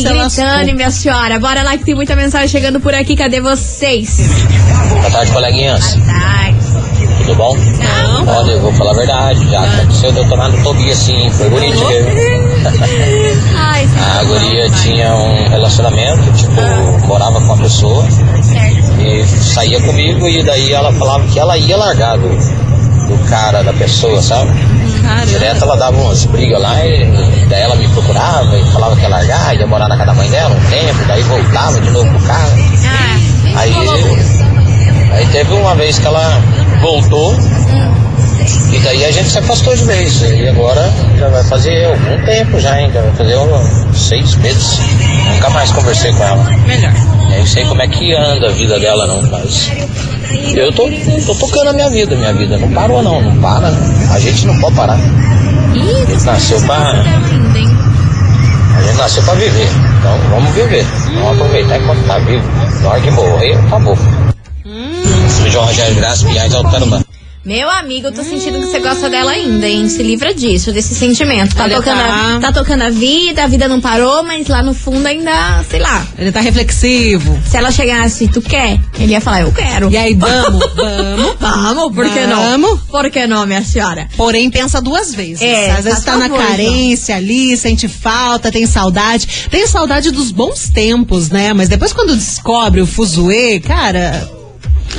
se 0.64 0.72
minha 0.74 0.90
senhora. 0.90 1.38
Bora 1.38 1.62
lá 1.62 1.78
que 1.78 1.84
tem 1.84 1.94
muita 1.94 2.14
mensagem 2.14 2.48
chegando 2.48 2.80
por 2.80 2.94
aqui. 2.94 3.16
Cadê 3.16 3.40
vocês? 3.40 4.18
Boa 4.90 5.10
tarde, 5.10 5.32
coleguinhas. 5.32 5.96
Ai, 6.08 6.41
Tudo 7.24 7.34
bom? 7.36 7.56
Não. 7.56 8.26
Olha, 8.36 8.52
eu 8.52 8.60
vou 8.60 8.72
falar 8.74 8.92
a 8.92 8.94
verdade. 8.94 9.48
Já 9.50 9.62
aconteceu 9.62 10.12
de 10.12 10.18
eu 10.18 10.28
tomar 10.28 10.48
no 10.48 10.62
Tobias, 10.62 10.98
sim. 10.98 11.30
Foi 11.32 11.48
bonito. 11.50 11.78
Ai, 13.56 13.88
A 14.18 14.24
guria 14.24 14.70
tinha 14.70 15.14
um 15.14 15.48
relacionamento, 15.48 16.32
tipo, 16.32 17.06
morava 17.06 17.40
com 17.40 17.52
a 17.52 17.56
pessoa 17.56 18.04
certo. 18.42 19.00
e 19.00 19.24
saía 19.26 19.80
comigo 19.82 20.28
e 20.28 20.42
daí 20.42 20.72
ela 20.72 20.92
falava 20.92 21.24
que 21.26 21.38
ela 21.38 21.56
ia 21.56 21.76
largar 21.76 22.18
do, 22.18 22.28
do 22.28 23.18
cara, 23.28 23.62
da 23.62 23.72
pessoa, 23.72 24.20
sabe? 24.20 24.52
Direto 25.26 25.62
ela 25.64 25.76
dava 25.76 25.96
umas 25.96 26.24
brigas 26.26 26.60
lá 26.60 26.84
e 26.84 27.04
daí 27.48 27.62
ela 27.62 27.74
me 27.76 27.88
procurava 27.88 28.56
e 28.56 28.64
falava 28.72 28.94
que 28.96 29.02
ia 29.02 29.08
largar, 29.08 29.56
ia 29.56 29.66
morar 29.66 29.88
na 29.88 29.96
casa 29.96 30.06
da 30.06 30.14
mãe 30.14 30.30
dela 30.30 30.54
um 30.54 30.70
tempo, 30.70 31.04
daí 31.06 31.22
voltava 31.22 31.80
de 31.80 31.90
novo 31.90 32.08
pro 32.10 32.20
cara. 32.20 32.52
Ah, 32.86 33.58
Aí, 33.60 33.74
aí 35.12 35.26
teve 35.26 35.52
uma 35.52 35.74
vez 35.74 35.98
que 35.98 36.06
ela 36.06 36.40
voltou 36.82 37.34
e 38.72 38.78
daí 38.80 39.04
a 39.04 39.10
gente 39.12 39.30
se 39.30 39.38
afastou 39.38 39.74
de 39.74 39.84
vez. 39.84 40.20
E 40.22 40.48
agora 40.48 40.92
já 41.18 41.28
vai 41.28 41.44
fazer 41.44 41.86
algum 41.86 42.24
tempo 42.24 42.58
já, 42.60 42.80
hein? 42.80 42.90
Já 42.92 43.00
vai 43.00 43.12
fazer 43.12 43.36
uns 43.36 44.08
seis 44.08 44.34
meses. 44.36 44.80
Nunca 45.32 45.50
mais 45.50 45.70
conversei 45.70 46.12
com 46.12 46.24
ela. 46.24 46.42
Melhor. 46.66 46.92
Nem 47.28 47.46
sei 47.46 47.64
como 47.64 47.80
é 47.80 47.88
que 47.88 48.12
anda 48.14 48.48
a 48.48 48.52
vida 48.52 48.78
dela 48.78 49.06
não, 49.06 49.22
mas 49.30 49.70
eu 50.54 50.70
tô, 50.72 50.90
tô 51.26 51.34
tocando 51.34 51.68
a 51.68 51.72
minha 51.72 51.88
vida, 51.88 52.14
minha 52.14 52.34
vida 52.34 52.58
não 52.58 52.70
parou 52.72 53.02
não, 53.02 53.22
não 53.22 53.36
para, 53.40 53.70
né? 53.70 54.08
A 54.12 54.18
gente 54.18 54.46
não 54.46 54.58
pode 54.60 54.76
parar. 54.76 54.98
Ih, 55.74 56.02
A 56.02 56.10
gente 56.10 56.24
nasceu 56.24 56.60
pra, 56.62 56.92
lindo, 56.92 57.58
hein? 57.58 57.76
a 58.76 58.82
gente 58.82 58.96
nasceu 58.98 59.22
pra 59.22 59.34
viver. 59.34 59.68
Então 59.98 60.18
vamos 60.30 60.50
viver. 60.54 60.84
Vamos 61.14 61.40
aproveitar 61.40 61.78
enquanto 61.78 62.06
tá 62.06 62.18
vivo. 62.18 62.44
Na 62.82 62.88
hora 62.90 63.00
que 63.00 63.10
morrer, 63.12 63.54
acabou. 63.66 63.96
Sou 65.38 65.50
João 65.50 65.66
Rogério 65.66 65.94
Graça, 65.96 66.26
Pinhais. 66.26 66.52
Meu 67.44 67.68
amigo, 67.68 68.06
eu 68.06 68.12
tô 68.12 68.22
sentindo 68.22 68.60
que 68.60 68.66
você 68.66 68.78
gosta 68.78 69.10
dela 69.10 69.32
ainda, 69.32 69.68
hein? 69.68 69.88
Se 69.88 70.00
livra 70.00 70.32
disso, 70.32 70.70
desse 70.70 70.94
sentimento. 70.94 71.56
Tá 71.56 71.68
tocando, 71.68 71.98
tá- 71.98 72.36
A, 72.36 72.40
tá 72.40 72.52
tocando 72.52 72.82
a 72.82 72.90
vida, 72.90 73.42
a 73.42 73.48
vida 73.48 73.66
não 73.66 73.80
parou, 73.80 74.22
mas 74.22 74.46
lá 74.46 74.62
no 74.62 74.72
fundo 74.72 75.04
ainda, 75.04 75.32
sei 75.68 75.80
lá. 75.80 76.06
Ele 76.16 76.30
tá 76.30 76.38
reflexivo. 76.40 77.36
Se 77.50 77.56
ela 77.56 77.72
chegasse, 77.72 78.28
tu 78.28 78.40
quer? 78.40 78.78
Ele 78.96 79.10
ia 79.10 79.20
falar, 79.20 79.40
eu 79.40 79.50
quero. 79.50 79.90
E 79.90 79.96
aí, 79.96 80.14
vamos, 80.14 80.64
vamos. 80.76 81.36
Vamos, 81.40 81.92
por 81.96 82.08
que 82.08 82.20
não? 82.26 82.42
Vamos. 82.42 82.80
Por 82.82 83.10
que 83.10 83.26
não, 83.26 83.44
minha 83.44 83.64
senhora? 83.64 84.08
Porém, 84.16 84.48
pensa 84.48 84.80
duas 84.80 85.12
vezes. 85.12 85.42
É, 85.42 85.72
Às 85.72 85.84
vezes 85.84 86.04
tá 86.04 86.16
na 86.16 86.28
favor, 86.28 86.46
carência 86.46 87.16
ali, 87.16 87.56
sente 87.56 87.88
falta, 87.88 88.52
tem 88.52 88.66
saudade. 88.66 89.48
Tem 89.50 89.66
saudade 89.66 90.12
dos 90.12 90.30
bons 90.30 90.68
tempos, 90.68 91.28
né? 91.28 91.52
Mas 91.52 91.68
depois 91.68 91.92
quando 91.92 92.14
descobre 92.14 92.80
o 92.80 92.86
fuzuê, 92.86 93.58
cara, 93.58 94.30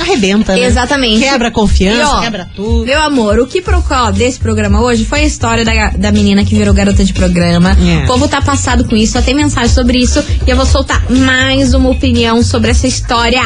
arrebenta, 0.00 0.52
né? 0.54 0.64
Exatamente. 0.64 1.20
Quebra 1.20 1.48
a 1.48 1.50
confiança, 1.50 2.00
E, 2.00 2.04
ó, 2.04 2.20
quebra 2.20 2.48
tudo. 2.54 2.84
Meu 2.86 3.00
amor, 3.02 3.38
o 3.38 3.46
que 3.46 3.60
procó 3.62 4.10
desse 4.10 4.38
programa 4.38 4.80
hoje 4.82 5.04
foi 5.04 5.20
a 5.20 5.24
história 5.24 5.64
da, 5.64 5.90
da 5.90 6.12
menina 6.12 6.44
que 6.44 6.54
virou 6.54 6.74
garota 6.74 7.04
de 7.04 7.12
programa. 7.12 7.70
É. 7.72 8.04
O 8.04 8.06
povo 8.06 8.28
tá 8.28 8.40
passado 8.42 8.84
com 8.84 8.96
isso, 8.96 9.12
só 9.14 9.22
tem 9.22 9.34
mensagem 9.34 9.68
sobre 9.72 9.98
isso. 9.98 10.22
E 10.46 10.50
eu 10.50 10.56
vou 10.56 10.66
soltar 10.66 11.04
mais 11.10 11.74
uma 11.74 11.90
opinião 11.90 12.42
sobre 12.42 12.70
essa 12.70 12.86
história. 12.86 13.42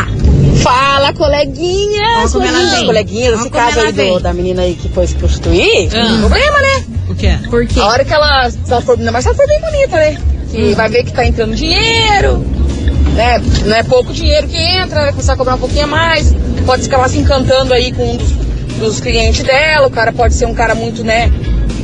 Fala, 0.63 1.13
coleguinhas! 1.13 2.35
Olha 2.35 2.71
vem. 2.77 2.87
Coleguinhas, 2.87 3.41
esse 3.41 3.51
caso 3.51 3.81
aí 3.81 3.93
do, 3.93 4.21
da 4.21 4.33
menina 4.33 4.63
aí 4.63 4.75
que 4.75 4.89
foi 4.89 5.07
se 5.07 5.15
prostituir, 5.15 5.89
Ah. 5.95 6.19
problema, 6.19 6.59
né? 6.61 6.85
O 7.09 7.15
quê? 7.15 7.39
Por 7.49 7.67
quê? 7.67 7.81
A 7.81 7.87
hora 7.87 8.05
que 8.05 8.13
ela, 8.13 8.51
se 8.51 8.59
ela 8.71 8.81
for, 8.83 8.99
ainda 8.99 9.13
mais 9.13 9.25
se 9.25 9.29
ela 9.31 9.37
for 9.37 9.47
bem 9.47 9.61
bonita, 9.61 9.97
né? 9.97 10.19
Que 10.51 10.75
vai 10.75 10.89
ver 10.89 11.05
que 11.05 11.13
tá 11.13 11.25
entrando 11.27 11.55
dinheiro, 11.55 12.45
né? 13.19 13.43
Não 13.67 13.77
é 13.77 13.83
pouco 13.83 14.13
dinheiro 14.13 14.47
que 14.47 14.57
entra, 14.57 15.03
vai 15.03 15.11
começar 15.11 15.33
a 15.33 15.37
cobrar 15.37 15.57
um 15.57 15.59
pouquinho 15.59 15.85
a 15.85 15.89
mais. 15.89 16.33
Pode 16.65 16.87
acabar 16.87 17.09
se 17.11 17.19
encantando 17.19 17.75
aí 17.75 17.93
com 17.93 18.13
um 18.13 18.17
dos, 18.17 18.31
dos 18.79 19.01
clientes 19.01 19.43
dela, 19.43 19.89
o 19.89 19.91
cara 19.91 20.13
pode 20.13 20.35
ser 20.35 20.47
um 20.47 20.55
cara 20.55 20.73
muito, 20.77 21.03
né? 21.03 21.29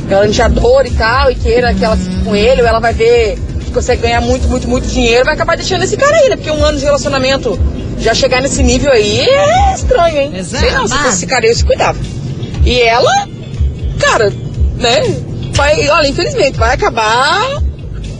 Galanteador 0.07 0.85
e 0.85 0.91
tal, 0.91 1.29
e 1.29 1.35
queira 1.35 1.73
que 1.73 1.83
ela 1.83 1.97
fique 1.97 2.23
com 2.23 2.33
ele, 2.33 2.61
ou 2.61 2.67
ela 2.67 2.79
vai 2.79 2.93
ver 2.93 3.37
que 3.65 3.71
consegue 3.71 4.03
ganhar 4.03 4.21
muito, 4.21 4.47
muito, 4.47 4.65
muito 4.69 4.87
dinheiro, 4.87 5.25
vai 5.25 5.33
acabar 5.33 5.57
deixando 5.57 5.83
esse 5.83 5.97
cara 5.97 6.15
aí, 6.15 6.29
né? 6.29 6.37
Porque 6.37 6.51
um 6.51 6.63
ano 6.63 6.77
de 6.77 6.85
relacionamento, 6.85 7.59
já 7.99 8.13
chegar 8.13 8.41
nesse 8.41 8.63
nível 8.63 8.89
aí 8.89 9.27
é 9.27 9.73
estranho, 9.73 10.17
hein? 10.17 10.31
Exato. 10.33 10.63
Sei 10.63 10.71
não, 10.71 10.87
se 10.87 10.95
fosse 10.95 11.15
esse 11.15 11.27
cara 11.27 11.43
aí, 11.43 11.51
eu 11.51 11.55
se 11.57 11.65
cuidava. 11.65 11.99
E 12.63 12.79
ela, 12.79 13.27
cara, 13.99 14.31
né? 14.77 15.01
Vai, 15.51 15.89
olha, 15.89 16.07
infelizmente, 16.07 16.57
vai 16.57 16.73
acabar. 16.73 17.61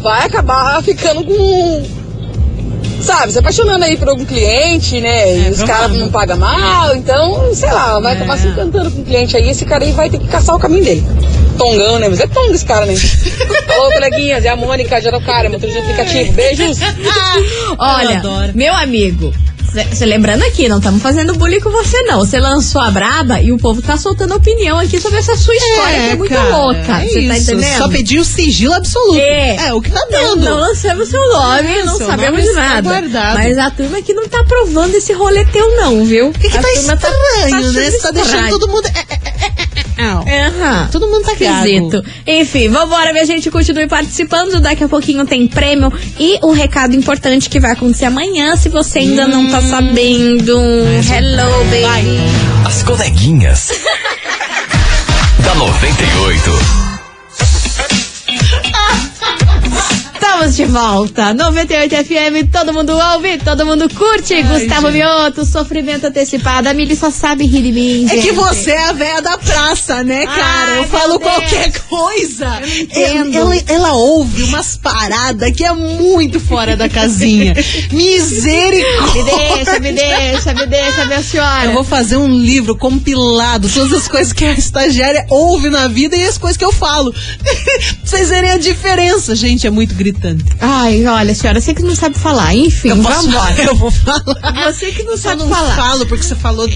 Vai 0.02 0.26
acabar 0.26 0.84
ficando 0.84 1.24
com. 1.24 2.05
Sabe, 3.02 3.32
se 3.32 3.40
apaixonando 3.40 3.86
aí 3.86 3.98
por 3.98 4.10
algum 4.10 4.26
cliente, 4.26 5.00
né? 5.00 5.38
e 5.38 5.50
os 5.52 5.64
caras 5.64 5.92
não 5.98 6.10
pagam 6.10 6.38
mal, 6.38 6.96
então, 6.96 7.54
sei 7.54 7.72
lá, 7.72 8.00
vai 8.00 8.14
acabar 8.14 8.38
se 8.38 8.48
encantando 8.48 8.92
com 8.92 9.02
o 9.02 9.06
cliente 9.06 9.38
aí. 9.38 9.50
Esse 9.50 9.66
cara 9.66 9.84
aí 9.84 9.92
vai 9.92 10.10
ter 10.10 10.20
que 10.20 10.28
caçar 10.28 10.56
o 10.56 10.60
caminho 10.60 10.84
dele. 10.84 11.04
Tongão, 11.58 12.00
né? 12.00 12.10
Mas 12.10 12.20
é 12.20 12.28
tonga 12.28 12.54
esse 12.54 12.66
cara, 12.66 12.86
né? 12.86 12.96
Falou, 13.68 13.92
coleguinhas, 13.92 14.44
é 14.44 14.50
a 14.50 14.56
Mônica 14.56 15.00
de 15.00 15.08
Araucária, 15.08 15.50
motorista 15.50 15.82
de 15.82 15.92
aplicativo. 15.92 16.34
Beijos! 16.34 16.80
Olha, 17.78 18.18
adoro. 18.18 18.52
meu 18.56 18.74
amigo, 18.74 19.34
lembrando 20.06 20.44
aqui, 20.44 20.68
não 20.70 20.78
estamos 20.78 21.02
fazendo 21.02 21.34
bullying 21.36 21.60
com 21.60 21.70
você, 21.70 22.02
não. 22.04 22.20
Você 22.20 22.40
lançou 22.40 22.82
a 22.82 22.90
braba 22.92 23.42
e 23.42 23.52
o 23.52 23.58
povo 23.58 23.82
tá 23.82 23.98
soltando 23.98 24.34
opinião 24.36 24.78
aqui 24.80 25.00
sobre 25.00 25.20
essa 25.20 25.36
sua 25.36 25.56
história, 25.56 26.00
que 26.02 26.10
é 26.10 26.16
muito 26.16 26.34
cara, 26.34 26.58
louca. 26.58 26.80
é 27.04 27.08
Você 27.08 27.28
tá 27.28 27.38
isso. 27.38 27.52
entendendo? 27.52 27.78
Só 27.78 27.88
pediu 27.90 28.24
sigilo 28.24 28.74
absoluto. 28.74 29.20
É. 29.20 29.74
o 29.74 29.82
que 29.82 29.90
tá 29.92 30.00
Não, 30.10 30.36
dando. 30.36 30.46
não 30.46 30.58
lançamos 30.60 31.10
seu 31.10 31.20
nome, 31.32 31.68
É, 31.80 31.84
não 31.84 31.98
seu 31.98 32.08
sabemos 32.08 32.44
nome 32.44 32.56
nada. 32.56 32.90
guardado. 32.90 33.34
Mas 33.38 33.58
a 33.58 33.72
turma 33.72 33.98
aqui 33.98 34.14
não 34.14 34.28
tá 34.28 34.40
aprovando 34.42 34.96
esse 34.96 35.14
rolê 35.14 35.46
teu, 35.46 35.76
não, 35.78 36.06
viu? 36.06 36.30
O 36.30 36.34
que, 36.34 36.50
que 36.50 36.58
a 36.58 36.62
tá 36.62 36.68
turma 36.68 36.94
estranho, 36.94 37.56
achando 37.56 37.72
né? 37.74 37.92
Você 37.92 37.98
tá 38.00 38.12
deixando 38.12 38.50
todo 38.50 38.68
mundo. 38.68 38.88
É, 38.88 39.00
é, 39.00 39.52
é, 39.75 39.75
aham. 40.00 40.90
Todo 40.92 41.08
mundo 41.08 41.24
tá 41.24 41.34
Esquisito. 41.34 42.04
Enfim, 42.28 42.70
vambora, 42.70 43.12
minha 43.12 43.26
gente. 43.26 43.50
Continue 43.50 43.88
participando. 43.88 44.60
Daqui 44.60 44.84
a 44.84 44.90
pouquinho 44.90 45.26
tem 45.26 45.48
prêmio. 45.48 45.92
E 46.20 46.40
um 46.44 46.52
recado 46.52 46.96
importante 46.96 47.50
que 47.50 47.60
vai 47.60 47.72
acontecer 47.72 48.06
amanhã, 48.06 48.56
se 48.56 48.70
você 48.70 49.00
ainda 49.00 49.28
não 49.28 49.50
tá 49.50 49.62
sabendo. 49.62 50.58
Hello, 50.58 51.64
baby. 51.66 52.20
As 52.66 52.84
coleguinhas. 52.84 53.72
da 55.44 55.56
98. 55.56 56.85
Estamos 60.36 60.58
de 60.58 60.66
volta. 60.66 61.34
98 61.34 61.96
FM, 61.96 62.52
todo 62.52 62.74
mundo 62.74 62.92
ouve, 63.14 63.38
todo 63.38 63.66
mundo 63.66 63.88
curte. 63.90 64.44
Gustavo 64.44 64.92
Mioto, 64.92 65.46
sofrimento 65.46 66.08
antecipado. 66.08 66.68
A 66.68 66.74
Mili 66.74 66.94
só 66.94 67.10
sabe 67.10 67.46
rir 67.46 67.62
de 67.62 67.72
mim. 67.72 68.06
É 68.06 68.16
gente. 68.16 68.22
que 68.22 68.32
você 68.34 68.72
é 68.72 68.90
a 68.90 68.92
véia 68.92 69.22
da 69.22 69.38
praça, 69.38 70.04
né, 70.04 70.26
cara? 70.26 70.72
Ai, 70.74 70.80
eu 70.80 70.84
falo 70.88 71.18
Deus. 71.18 71.32
qualquer 71.32 71.72
coisa. 71.88 72.62
entendo. 72.82 73.38
Ela, 73.38 73.56
ela 73.68 73.94
ouve 73.94 74.44
umas 74.44 74.76
paradas 74.76 75.56
que 75.56 75.64
é 75.64 75.72
muito 75.72 76.38
fora 76.42 76.76
da 76.76 76.90
casinha. 76.90 77.54
Misericórdia. 77.94 79.24
Me 79.24 79.24
deixa, 79.24 79.80
me 79.80 79.92
deixa, 79.94 80.54
me 80.54 80.66
deixa, 80.66 81.06
minha 81.06 81.24
senhora. 81.24 81.66
Eu 81.68 81.74
vou 81.74 81.84
fazer 81.86 82.18
um 82.18 82.28
livro 82.28 82.76
compilado, 82.76 83.70
todas 83.70 83.94
as 83.94 84.08
coisas 84.10 84.34
que 84.34 84.44
a 84.44 84.52
estagiária 84.52 85.26
ouve 85.30 85.70
na 85.70 85.88
vida 85.88 86.18
e 86.18 86.26
as 86.26 86.38
coisas 86.38 86.58
que 86.58 86.66
eu 86.66 86.74
falo. 86.74 87.14
pra 87.42 87.96
vocês 88.04 88.28
verem 88.28 88.52
a 88.52 88.58
diferença. 88.58 89.34
Gente, 89.34 89.66
é 89.66 89.70
muito 89.70 89.96
gritante. 89.96 90.25
Ai, 90.60 91.06
olha, 91.06 91.34
senhora, 91.36 91.60
você 91.62 91.74
que 91.74 91.84
não 91.84 91.96
sabe 91.96 92.18
falar. 92.18 92.56
Enfim, 92.56 92.90
Eu 92.90 92.96
vambora. 92.98 93.16
falar, 93.32 93.60
eu 93.60 93.76
vou 93.76 93.92
falar. 93.92 94.72
Você 94.72 94.92
que 94.92 95.04
não 95.04 95.12
Eu 95.14 95.18
sabe 95.18 95.42
não 95.44 95.50
falar. 95.50 95.76
falo 95.76 96.06
porque 96.06 96.24
você 96.24 96.36
falou 96.36 96.68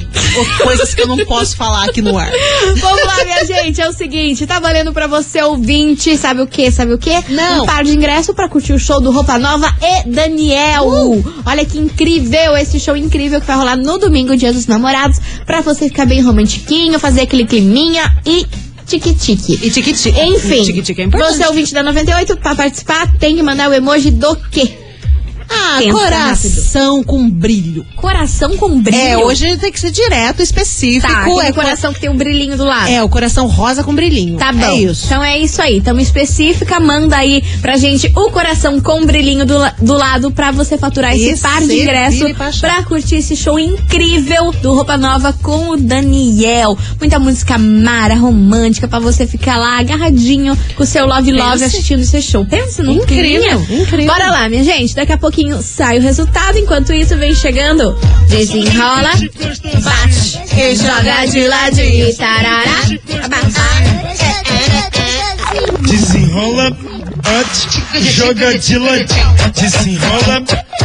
coisas 0.63 0.93
que 0.93 1.01
eu 1.01 1.07
não 1.07 1.17
posso 1.25 1.55
falar 1.55 1.85
aqui 1.85 2.01
no 2.01 2.17
ar. 2.17 2.29
Vamos 2.77 3.05
lá, 3.05 3.23
minha 3.23 3.45
gente. 3.45 3.81
É 3.81 3.87
o 3.89 3.93
seguinte, 3.93 4.45
tá 4.45 4.59
valendo 4.59 4.91
pra 4.93 5.07
você 5.07 5.41
ouvinte, 5.41 6.15
sabe 6.17 6.41
o 6.41 6.47
que? 6.47 6.69
Sabe 6.71 6.93
o 6.93 6.97
que? 6.97 7.13
Não. 7.29 7.63
Um 7.63 7.65
par 7.65 7.83
de 7.83 7.91
ingresso 7.91 8.33
pra 8.33 8.47
curtir 8.49 8.73
o 8.73 8.79
show 8.79 8.99
do 9.01 9.11
Roupa 9.11 9.37
Nova 9.39 9.73
e 9.81 10.09
Daniel. 10.09 11.23
Olha 11.45 11.65
que 11.65 11.77
incrível 11.77 12.55
esse 12.57 12.79
show 12.79 12.95
incrível 12.95 13.39
que 13.39 13.47
vai 13.47 13.55
rolar 13.55 13.75
no 13.77 13.97
domingo, 13.97 14.35
Dia 14.35 14.51
dos 14.53 14.67
Namorados, 14.67 15.19
pra 15.45 15.61
você 15.61 15.85
ficar 15.85 16.05
bem 16.05 16.21
romantiquinho, 16.21 16.99
fazer 16.99 17.21
aquele 17.21 17.45
climinha 17.45 18.03
e 18.25 18.45
tique-tique. 18.89 19.59
E 19.65 19.69
tique-tique. 19.71 20.19
Enfim, 20.19 20.63
Tique-tique 20.63 21.01
é 21.01 21.05
importante. 21.05 21.37
você 21.37 21.47
ouvinte 21.47 21.73
da 21.73 21.83
98, 21.83 22.37
pra 22.37 22.55
participar, 22.55 23.11
tem 23.17 23.35
que 23.35 23.43
mandar 23.43 23.69
o 23.69 23.73
emoji 23.73 24.11
do 24.11 24.35
quê? 24.51 24.71
Ah, 25.69 25.77
Pensa 25.79 25.91
coração 25.93 27.03
com 27.03 27.29
brilho. 27.29 27.85
Coração 27.95 28.57
com 28.57 28.81
brilho. 28.81 28.97
É, 29.01 29.17
hoje 29.17 29.57
tem 29.57 29.71
que 29.71 29.79
ser 29.79 29.91
direto, 29.91 30.41
específico. 30.41 31.07
Tá, 31.11 31.21
é, 31.21 31.51
co- 31.51 31.53
coração 31.61 31.93
que 31.93 31.99
tem 31.99 32.09
um 32.09 32.17
brilhinho 32.17 32.57
do 32.57 32.63
lado. 32.65 32.89
é, 32.89 33.03
o 33.03 33.09
coração 33.09 33.47
rosa 33.47 33.83
com 33.83 33.93
brilhinho. 33.93 34.37
Tá 34.37 34.51
bom. 34.51 34.59
É 34.65 34.75
isso. 34.81 35.05
Então 35.05 35.23
é 35.23 35.37
isso 35.37 35.61
aí. 35.61 35.77
Então 35.77 35.99
específica, 35.99 36.79
manda 36.79 37.15
aí 37.17 37.43
pra 37.61 37.77
gente 37.77 38.11
o 38.15 38.31
coração 38.31 38.79
com 38.81 39.05
brilhinho 39.05 39.45
do, 39.45 39.55
do 39.81 39.93
lado 39.93 40.31
pra 40.31 40.51
você 40.51 40.77
faturar 40.77 41.13
esse 41.15 41.29
Esse 41.29 41.41
par 41.41 41.61
de 41.61 41.73
ingresso 41.81 42.25
pra 42.59 42.83
curtir 42.83 43.15
esse 43.17 43.35
show 43.35 43.59
incrível 43.59 44.51
do 44.61 44.73
Roupa 44.73 44.97
Nova 44.97 45.33
com 45.33 45.69
o 45.71 45.77
Daniel. 45.77 46.77
Muita 46.99 47.19
música 47.19 47.57
mara, 47.57 48.15
romântica, 48.15 48.87
pra 48.87 48.99
você 48.99 49.25
ficar 49.27 49.57
lá 49.57 49.79
agarradinho 49.79 50.57
com 50.75 50.83
o 50.83 50.85
seu 50.85 51.05
Love 51.05 51.31
Love 51.31 51.51
Pense. 51.59 51.63
assistindo 51.65 52.01
esse 52.01 52.21
show. 52.21 52.45
Pensa 52.45 52.83
no 52.83 52.93
Incrível, 52.93 53.61
incrível. 53.69 54.07
Bora 54.13 54.31
lá, 54.31 54.49
minha 54.49 54.63
gente. 54.63 54.95
Daqui 54.95 55.11
a 55.13 55.17
pouquinho 55.17 55.58
sai 55.61 55.99
o 55.99 56.01
resultado. 56.01 56.57
Enquanto 56.57 56.93
isso, 56.93 57.17
vem 57.17 57.33
chegando. 57.33 57.97
Desenrola, 58.27 59.11
bate, 59.81 60.39
e 60.57 60.75
joga 60.75 61.25
de 61.27 61.47
ladinho. 61.47 62.15
Tarará, 62.15 62.81
Desenrola, 65.81 66.71
bate, 67.23 68.11
joga 68.11 68.57
de 68.57 68.77
ladinho. 68.77 69.35
Desenrola, 69.55 70.41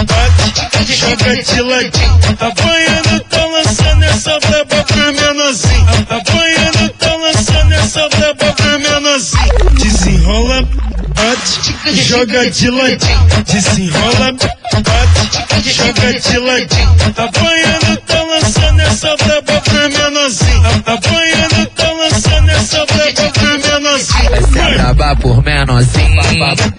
bate, 0.06 0.94
joga 0.96 1.42
de 1.42 1.60
ladinho. 1.60 2.18
Apanhando, 2.40 3.20
tá 3.28 3.44
lançando 3.46 4.02
essa 4.04 4.38
braba 4.40 4.84
pra 4.84 5.12
menorzinho. 5.12 5.86
Apanhando, 6.08 6.88
tá 6.98 7.16
lançando 7.16 7.72
essa 7.72 8.08
braba 8.08 8.52
pra 8.52 8.78
menorzinho. 8.78 9.70
Desenrola, 9.78 10.68
bate, 11.14 11.94
joga 11.94 12.50
de 12.50 12.70
ladinho. 12.70 13.44
Desenrola, 13.46 14.32
bate, 14.32 15.70
joga 15.70 16.20
de 16.20 16.38
ladinho. 16.38 16.94
Apanhando, 17.16 17.96
tá 18.06 18.22
lançando 18.22 18.80
essa 18.80 19.16
braba 19.16 19.60
pra 19.60 19.88
menorzinho. 19.88 20.62
Apanhando, 20.86 21.66
tá 21.74 21.92
lançando 21.92 22.50
essa 22.50 22.86
braba 22.86 23.30
pra 23.32 23.58
menorzinho. 23.58 24.30
Vai 24.30 24.42
se 24.42 24.58
acabar 24.58 25.16
por 25.16 25.42
menorzinho, 25.42 26.22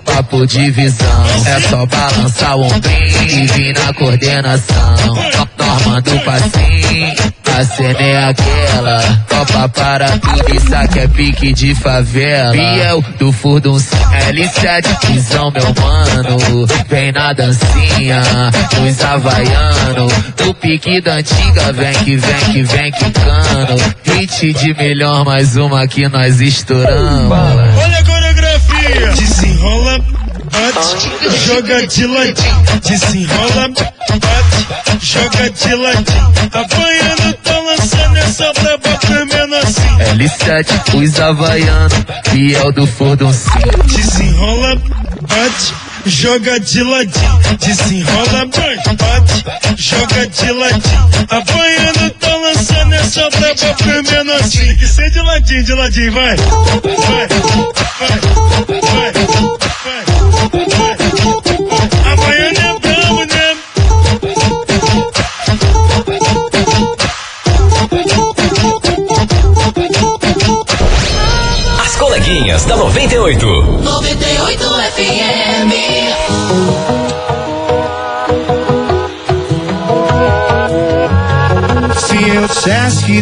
papo, 0.05 0.45
de 0.45 0.71
visão. 0.71 1.25
É 1.45 1.59
só 1.69 1.85
balançar 1.85 2.57
o 2.57 2.63
ombrinho 2.63 3.23
e 3.23 3.47
vir 3.47 3.73
na 3.73 3.93
coordenação. 3.93 4.95
Normando 5.57 6.15
o 6.15 6.19
passinho, 6.21 7.13
A 7.55 7.63
cena 7.63 8.01
é 8.01 8.25
aquela, 8.25 8.99
topa 9.29 9.69
para 9.69 10.09
tudo, 10.19 10.55
isso 10.57 10.75
aqui 10.75 10.99
é 10.99 11.07
pique 11.07 11.53
de 11.53 11.73
favela. 11.73 12.51
Biel 12.51 13.01
do 13.17 13.31
Furdun 13.31 13.77
L7, 13.77 15.07
visão 15.07 15.49
meu 15.51 15.73
mano. 15.81 16.67
Vem 16.89 17.13
na 17.13 17.31
dancinha, 17.31 18.21
nos 18.77 19.01
havaiano. 19.01 20.07
Do 20.35 20.53
pique 20.55 20.99
da 20.99 21.13
antiga, 21.13 21.71
vem 21.71 21.93
que 21.93 22.17
vem 22.17 22.39
que 22.51 22.63
vem 22.63 22.91
quicando. 22.91 23.95
Hit 24.03 24.51
de 24.51 24.73
melhor, 24.73 25.23
mais 25.23 25.55
uma 25.55 25.87
que 25.87 26.09
nós 26.09 26.41
estouramos. 26.41 27.31
Olha 27.31 27.99
a 27.99 28.03
coreografia. 28.03 29.07
Desenrola, 29.15 29.97
bate, 30.55 31.45
joga 31.45 31.87
de 31.87 32.07
ladinho. 32.07 32.65
Desenrola, 32.83 33.67
bate, 33.69 35.05
joga 35.05 35.49
de 35.49 35.75
ladinho. 35.75 36.33
Apanhando, 36.53 37.33
tá 37.43 37.59
lançando 37.59 38.17
essa 38.17 38.53
braba 38.53 38.97
tremendo 38.99 39.55
assim. 39.55 39.81
L7, 40.17 41.03
os 41.03 41.19
havaiano. 41.19 41.89
Biel 42.31 42.71
do 42.71 42.87
Furdun 42.87 43.31
Desenrola, 43.87 44.75
bate, 45.21 45.73
joga 46.05 46.59
de 46.59 46.83
ladinho. 46.83 47.39
Desenrola, 47.59 48.45
bate, 48.45 49.45
joga 49.77 50.27
de 50.27 50.51
ladinho. 50.51 51.09
Apanhando, 51.29 52.09
tá 52.19 52.35
lançando 52.35 52.93
essa 52.93 53.29
braba 53.29 53.73
tremendo 53.77 54.31
assim. 54.33 54.75
Que 54.75 54.87
ser 54.87 55.09
de 55.09 55.21
ladinho, 55.21 55.63
de 55.63 55.73
ladinho. 55.73 56.11
Vai, 56.11 56.35
vai, 56.37 57.27
vai, 57.99 58.81
vai, 58.81 59.04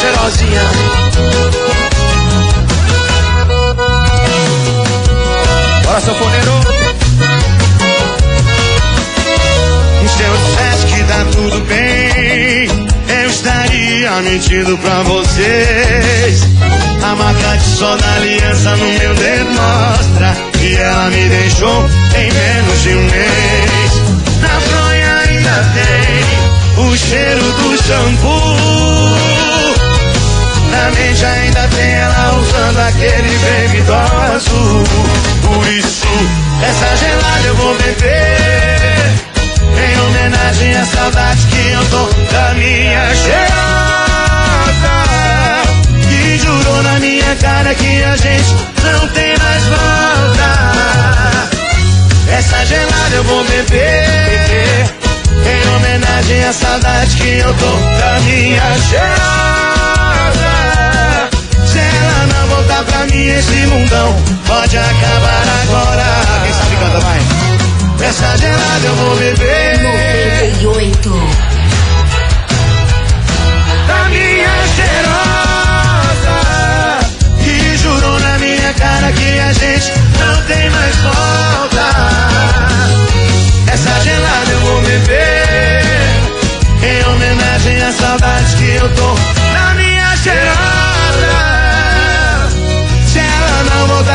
Cheirosinha. 0.00 0.62
Bora, 5.84 6.00
sanfoneiro. 6.00 6.52
Se 10.16 10.22
eu 10.24 10.36
dissesse 10.36 10.86
que 10.86 11.04
tá 11.04 11.24
tudo 11.32 11.60
bem, 11.66 12.68
eu 13.22 13.30
estaria 13.30 14.10
mentindo 14.22 14.76
pra 14.78 15.02
vocês. 15.02 16.42
A 17.02 17.14
marca 17.14 17.56
de 17.56 17.64
sol 17.64 17.96
da 17.96 18.14
aliança 18.14 18.76
no 18.76 18.86
meu 18.86 19.14
dedo 19.14 19.50
mostra 19.50 20.36
que 20.58 20.76
ela 20.76 21.10
me 21.10 21.28
deixou 21.28 21.84
em 22.16 22.32
menos 22.32 22.82
de 22.82 22.90
um 22.90 23.02
mês. 23.02 23.92
Na 24.40 24.60
fronha 24.60 25.16
ainda 25.26 25.64
tem 25.74 26.84
o 26.84 26.96
cheiro 26.96 27.52
do 27.52 27.76
shampoo. 27.82 29.37
Na 30.70 30.90
mente 30.90 31.24
ainda 31.24 31.68
tem 31.68 31.92
ela 31.94 32.34
usando 32.36 32.78
aquele 32.78 33.38
baby 33.38 33.80
doll 33.82 34.22
azul. 34.34 34.84
Por 35.42 35.66
isso, 35.72 36.06
essa 36.62 36.96
gelada 36.96 37.46
eu 37.46 37.54
vou 37.56 37.74
beber. 37.76 39.28
Em 39.76 40.00
homenagem 40.00 40.76
à 40.76 40.84
saudade 40.84 41.46
que 41.46 41.70
eu 41.70 41.84
tô 41.86 42.06
da 42.32 42.54
minha 42.54 43.14
cheirosa. 43.14 43.48
Que 46.08 46.38
jurou 46.38 46.82
na 46.82 46.98
minha 47.00 47.36
cara 47.36 47.74
que 47.74 48.02
a 48.02 48.16
gente 48.16 48.54
não 48.84 49.08
tem 49.08 49.36
mais 49.38 49.64
volta. 49.64 50.48
Essa 52.30 52.66
gelada 52.66 53.14
eu 53.14 53.24
vou 53.24 53.44
beber. 53.44 54.86
Em 55.46 55.68
homenagem 55.76 56.44
à 56.44 56.52
saudade 56.52 57.16
que 57.16 57.38
eu 57.38 57.54
tô 57.54 57.70
da 57.98 58.20
minha 58.20 58.78
cheirosa. 58.88 59.67
Pra 62.84 63.06
mim, 63.06 63.28
esse 63.28 63.66
mundão 63.66 64.14
pode 64.46 64.76
acabar 64.76 65.44
agora. 65.62 66.04
Quem 66.44 66.52
sabe 66.52 66.76
canta, 66.76 67.00
vai. 67.00 67.18
Essa 68.08 68.36
gelada 68.36 68.86
eu 68.86 68.94
vou 68.94 69.16
beber. 69.16 69.78
98. 70.62 71.10
Da 73.86 74.08
minha 74.10 74.66
cheirosa. 74.76 76.36
Que 77.42 77.76
jurou 77.78 78.20
na 78.20 78.38
minha 78.38 78.72
cara 78.74 79.12
que 79.12 79.38
a 79.40 79.52
gente 79.52 79.92
não 80.18 80.42
tem 80.42 80.70
mais 80.70 80.96
volta. 80.96 81.86
Essa 83.72 84.00
gelada 84.00 84.50
eu 84.50 84.60
vou 84.60 84.80
beber. 84.82 85.82
Em 86.82 87.04
homenagem 87.08 87.82
à 87.82 87.92
saudade 87.92 88.56
que 88.56 88.70
eu 88.76 88.88
tô 88.94 89.14
na 89.52 89.74
minha 89.74 90.16
cheirosa. 90.16 90.87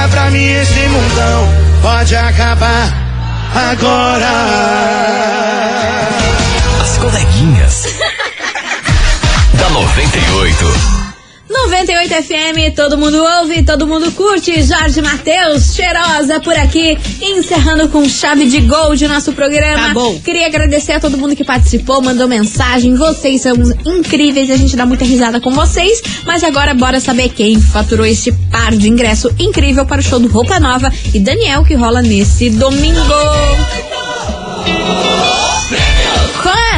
Pra 0.10 0.30
mim, 0.32 0.44
esse 0.44 0.88
mundão 0.88 1.48
pode 1.82 2.16
acabar 2.16 2.94
agora. 3.72 4.30
As 6.82 6.98
coleguinhas. 6.98 7.84
da 9.54 9.70
98. 9.70 11.03
98 11.64 12.14
FM, 12.24 12.76
todo 12.76 12.98
mundo 12.98 13.24
ouve, 13.40 13.64
todo 13.64 13.88
mundo 13.88 14.12
curte. 14.12 14.62
Jorge 14.62 15.02
Matheus, 15.02 15.74
cheirosa 15.74 16.40
por 16.42 16.54
aqui, 16.54 16.98
encerrando 17.22 17.88
com 17.88 18.08
chave 18.08 18.46
de 18.48 18.60
gol 18.62 18.96
de 18.96 19.08
nosso 19.08 19.32
programa. 19.32 19.88
Tá 19.88 19.94
bom. 19.94 20.20
Queria 20.20 20.48
agradecer 20.48 20.92
a 20.94 21.00
todo 21.00 21.18
mundo 21.18 21.36
que 21.36 21.44
participou, 21.44 22.02
mandou 22.02 22.28
mensagem. 22.28 22.96
Vocês 22.96 23.42
são 23.42 23.54
incríveis, 23.86 24.52
a 24.52 24.58
gente 24.58 24.76
dá 24.76 24.86
muita 24.86 25.06
risada 25.06 25.40
com 25.40 25.52
vocês. 25.52 26.02
Mas 26.26 26.44
agora 26.44 26.74
bora 26.74 27.00
saber 27.00 27.30
quem 27.30 27.60
faturou 27.60 28.06
este 28.06 28.32
par 28.52 28.76
de 28.76 28.90
ingresso 28.90 29.34
incrível 29.40 29.86
para 29.86 30.02
o 30.02 30.04
show 30.04 30.20
do 30.20 30.28
Roupa 30.28 30.60
Nova 30.60 30.92
e 31.14 31.20
Daniel 31.20 31.64
que 31.64 31.76
rola 31.76 32.02
nesse 32.02 32.50
domingo. 32.50 33.00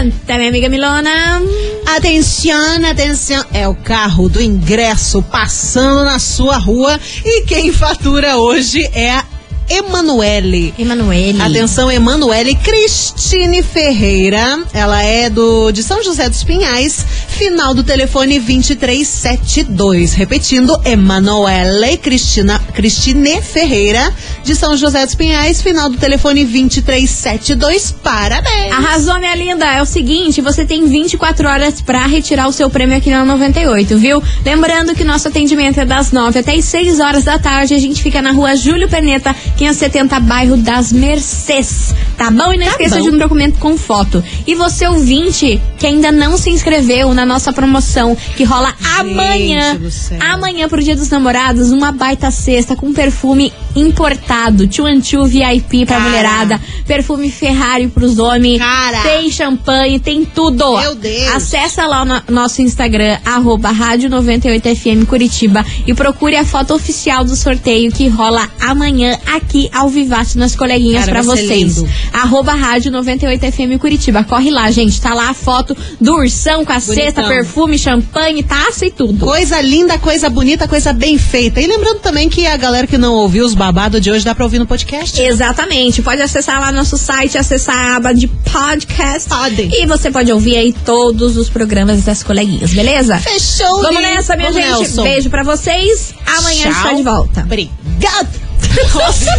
Conta, 0.05 0.37
minha 0.37 0.49
amiga 0.49 0.69
Milona. 0.69 1.41
Atenção, 1.87 2.85
atenção. 2.85 3.43
É 3.51 3.67
o 3.67 3.73
carro 3.73 4.29
do 4.29 4.39
ingresso 4.39 5.23
passando 5.23 6.05
na 6.05 6.19
sua 6.19 6.57
rua 6.57 6.99
e 7.23 7.41
quem 7.45 7.71
fatura 7.71 8.37
hoje 8.37 8.87
é 8.93 9.13
a 9.13 9.25
Emanuele. 9.69 10.73
Emanuele. 10.78 11.41
Atenção, 11.41 11.91
Emanuele 11.91 12.56
Cristine 12.56 13.63
Ferreira. 13.63 14.63
Ela 14.73 15.04
é 15.04 15.30
do 15.30 15.71
de 15.71 15.82
São 15.82 16.04
José 16.04 16.30
dos 16.30 16.43
Pinhais. 16.43 17.06
Final 17.28 17.73
do 17.73 17.84
telefone 17.84 18.39
2372. 18.39 20.13
Repetindo, 20.13 20.80
Emanuele 20.86 21.97
Cristina, 21.97 22.60
Cristine 22.73 23.41
Ferreira, 23.41 24.13
de 24.43 24.56
São 24.56 24.78
José 24.78 25.06
dos 25.06 25.15
Pinhais. 25.15 25.62
Final 25.62 25.89
do 25.89 25.97
telefone 25.97 26.43
2372. 26.45 27.91
Parabéns! 28.04 28.71
Arrasou, 28.71 29.19
minha 29.19 29.36
linda. 29.36 29.65
É 29.65 29.82
o 29.82 29.86
seguinte, 29.86 30.41
você 30.41 30.63
tem 30.65 30.88
24 30.88 31.47
horas 31.47 31.82
pra 31.82 32.06
retirar 32.06 32.47
o 32.47 32.51
seu 32.51 32.69
prêmio 32.69 32.97
aqui 32.97 33.10
na 33.10 33.25
98, 33.25 33.97
viu? 33.97 34.21
Lembrando 34.45 34.95
que 34.95 35.04
nosso 35.04 35.28
atendimento 35.28 35.80
é 35.80 35.86
das 35.86 36.12
9 36.12 36.39
até 36.39 36.56
as 36.56 36.65
6 36.65 36.99
horas 36.99 37.23
da 37.23 37.38
tarde. 37.39 37.73
A 37.73 37.80
gente 37.80 38.01
fica 38.01 38.21
na 38.21 38.32
rua 38.32 38.56
Júlio 38.56 38.88
Perneta, 38.88 39.36
570, 39.57 40.19
bairro 40.21 40.57
das 40.57 40.91
Mercês. 40.91 41.93
Tá 42.17 42.31
bom? 42.31 42.53
E 42.53 42.57
não 42.57 42.67
esqueça 42.67 42.95
bom. 42.97 43.01
de 43.03 43.09
um 43.09 43.17
documento 43.17 43.57
com 43.59 43.77
foto. 43.77 44.23
E 44.47 44.55
você, 44.55 44.87
ouvinte, 44.87 45.59
que 45.77 45.85
ainda 45.85 46.11
não 46.11 46.37
se 46.37 46.49
inscreveu 46.49 47.13
na 47.13 47.25
nossa 47.25 47.51
promoção, 47.51 48.15
que 48.37 48.43
rola 48.43 48.73
amanhã. 48.99 49.75
do 49.75 49.91
céu. 49.91 50.17
Amanhã, 50.21 50.67
pro 50.69 50.81
Dia 50.81 50.95
dos 50.95 51.09
Namorados, 51.09 51.71
uma 51.71 51.91
baita 51.91 52.31
cesta 52.31 52.75
com 52.75 52.93
perfume 52.93 53.51
importado. 53.75 54.67
Chuanchu 54.71 55.25
VIP 55.25 55.85
pra 55.85 55.97
Cara. 55.97 56.09
mulherada. 56.09 56.61
Perfume 56.87 57.29
Ferrari 57.31 57.87
pros 57.87 58.17
homens. 58.19 58.59
Cara. 58.59 59.01
Tem 59.01 59.29
champanhe, 59.29 59.99
tem 59.99 60.23
tudo. 60.25 60.77
Meu 60.80 60.95
Deus. 60.95 61.36
Acessa 61.36 61.86
lá 61.86 62.01
o 62.01 62.05
no- 62.05 62.21
nosso 62.30 62.61
Instagram, 62.61 63.17
arroba 63.25 63.71
Rádio 63.71 64.09
98FM 64.09 65.05
Curitiba 65.05 65.65
e 65.86 65.93
procure 65.93 66.36
a 66.36 66.45
foto 66.45 66.73
oficial 66.73 67.23
do 67.23 67.36
sorteio 67.36 67.91
que 67.91 68.07
rola 68.07 68.47
amanhã 68.61 69.17
aqui 69.25 69.44
ao 69.73 69.89
Vivace 69.89 70.37
nas 70.37 70.55
coleguinhas 70.55 71.05
vai 71.05 71.21
ser 71.23 71.27
vocês. 71.27 71.77
lindo. 71.77 71.89
Arroba 72.13 72.53
Rádio 72.53 72.91
98FM 72.91 73.77
Curitiba. 73.79 74.23
Corre 74.23 74.51
lá, 74.51 74.69
gente. 74.71 74.99
Tá 74.99 75.13
lá 75.13 75.29
a 75.29 75.33
foto 75.33 75.75
do 75.99 76.13
ursão 76.15 76.63
com 76.65 76.71
a 76.73 76.79
cesta, 76.79 77.21
Bonitão. 77.21 77.27
perfume, 77.29 77.77
champanhe, 77.77 78.43
taça 78.43 78.85
e 78.85 78.91
tudo. 78.91 79.25
Coisa 79.25 79.59
linda, 79.61 79.97
coisa 79.97 80.29
bonita, 80.29 80.67
coisa 80.67 80.91
bem 80.93 81.17
feita. 81.17 81.61
E 81.61 81.67
lembrando 81.67 81.99
também 81.99 82.29
que 82.29 82.45
a 82.45 82.57
galera 82.57 82.87
que 82.87 82.97
não 82.97 83.13
ouviu 83.13 83.45
os 83.45 83.53
babados 83.53 84.01
de 84.01 84.11
hoje 84.11 84.25
dá 84.25 84.33
pra 84.35 84.43
ouvir 84.45 84.59
no 84.59 84.65
podcast. 84.67 85.19
Exatamente. 85.21 86.01
Pode 86.01 86.21
acessar 86.21 86.59
lá 86.59 86.71
nosso 86.71 86.97
site, 86.97 87.37
acessar 87.37 87.75
a 87.75 87.95
aba 87.97 88.13
de 88.13 88.27
podcast. 88.27 89.29
Pode. 89.29 89.69
E 89.71 89.85
você 89.85 90.11
pode 90.11 90.31
ouvir 90.31 90.55
aí 90.57 90.73
todos 90.73 91.37
os 91.37 91.49
programas 91.49 92.03
das 92.03 92.23
coleguinhas, 92.23 92.73
beleza? 92.73 93.17
Fechou, 93.17 93.81
Vamos 93.81 94.01
nessa, 94.01 94.35
minha 94.35 94.51
Vamos, 94.51 94.65
gente. 94.67 94.79
Nelson. 94.79 95.03
Beijo 95.03 95.29
pra 95.29 95.43
vocês. 95.43 96.13
Amanhã 96.25 96.61
a 96.63 96.67
gente 96.67 96.73
Tchau. 96.73 96.83
tá 96.83 96.93
de 96.93 97.03
volta. 97.03 97.41
Obrigada. 97.41 98.44
Nossa. 98.93 99.32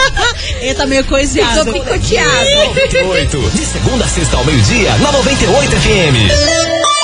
Ele 0.60 0.74
tá 0.74 0.86
meio 0.86 1.04
coiseado. 1.04 1.64
Ficou 1.64 1.82
picoteado. 1.84 2.50
98. 2.66 3.50
De 3.50 3.64
segunda 3.64 4.04
a 4.04 4.08
sexta 4.08 4.36
ao 4.36 4.44
meio-dia, 4.44 4.96
na 4.98 5.12
98 5.12 5.76
FM. 5.76 6.99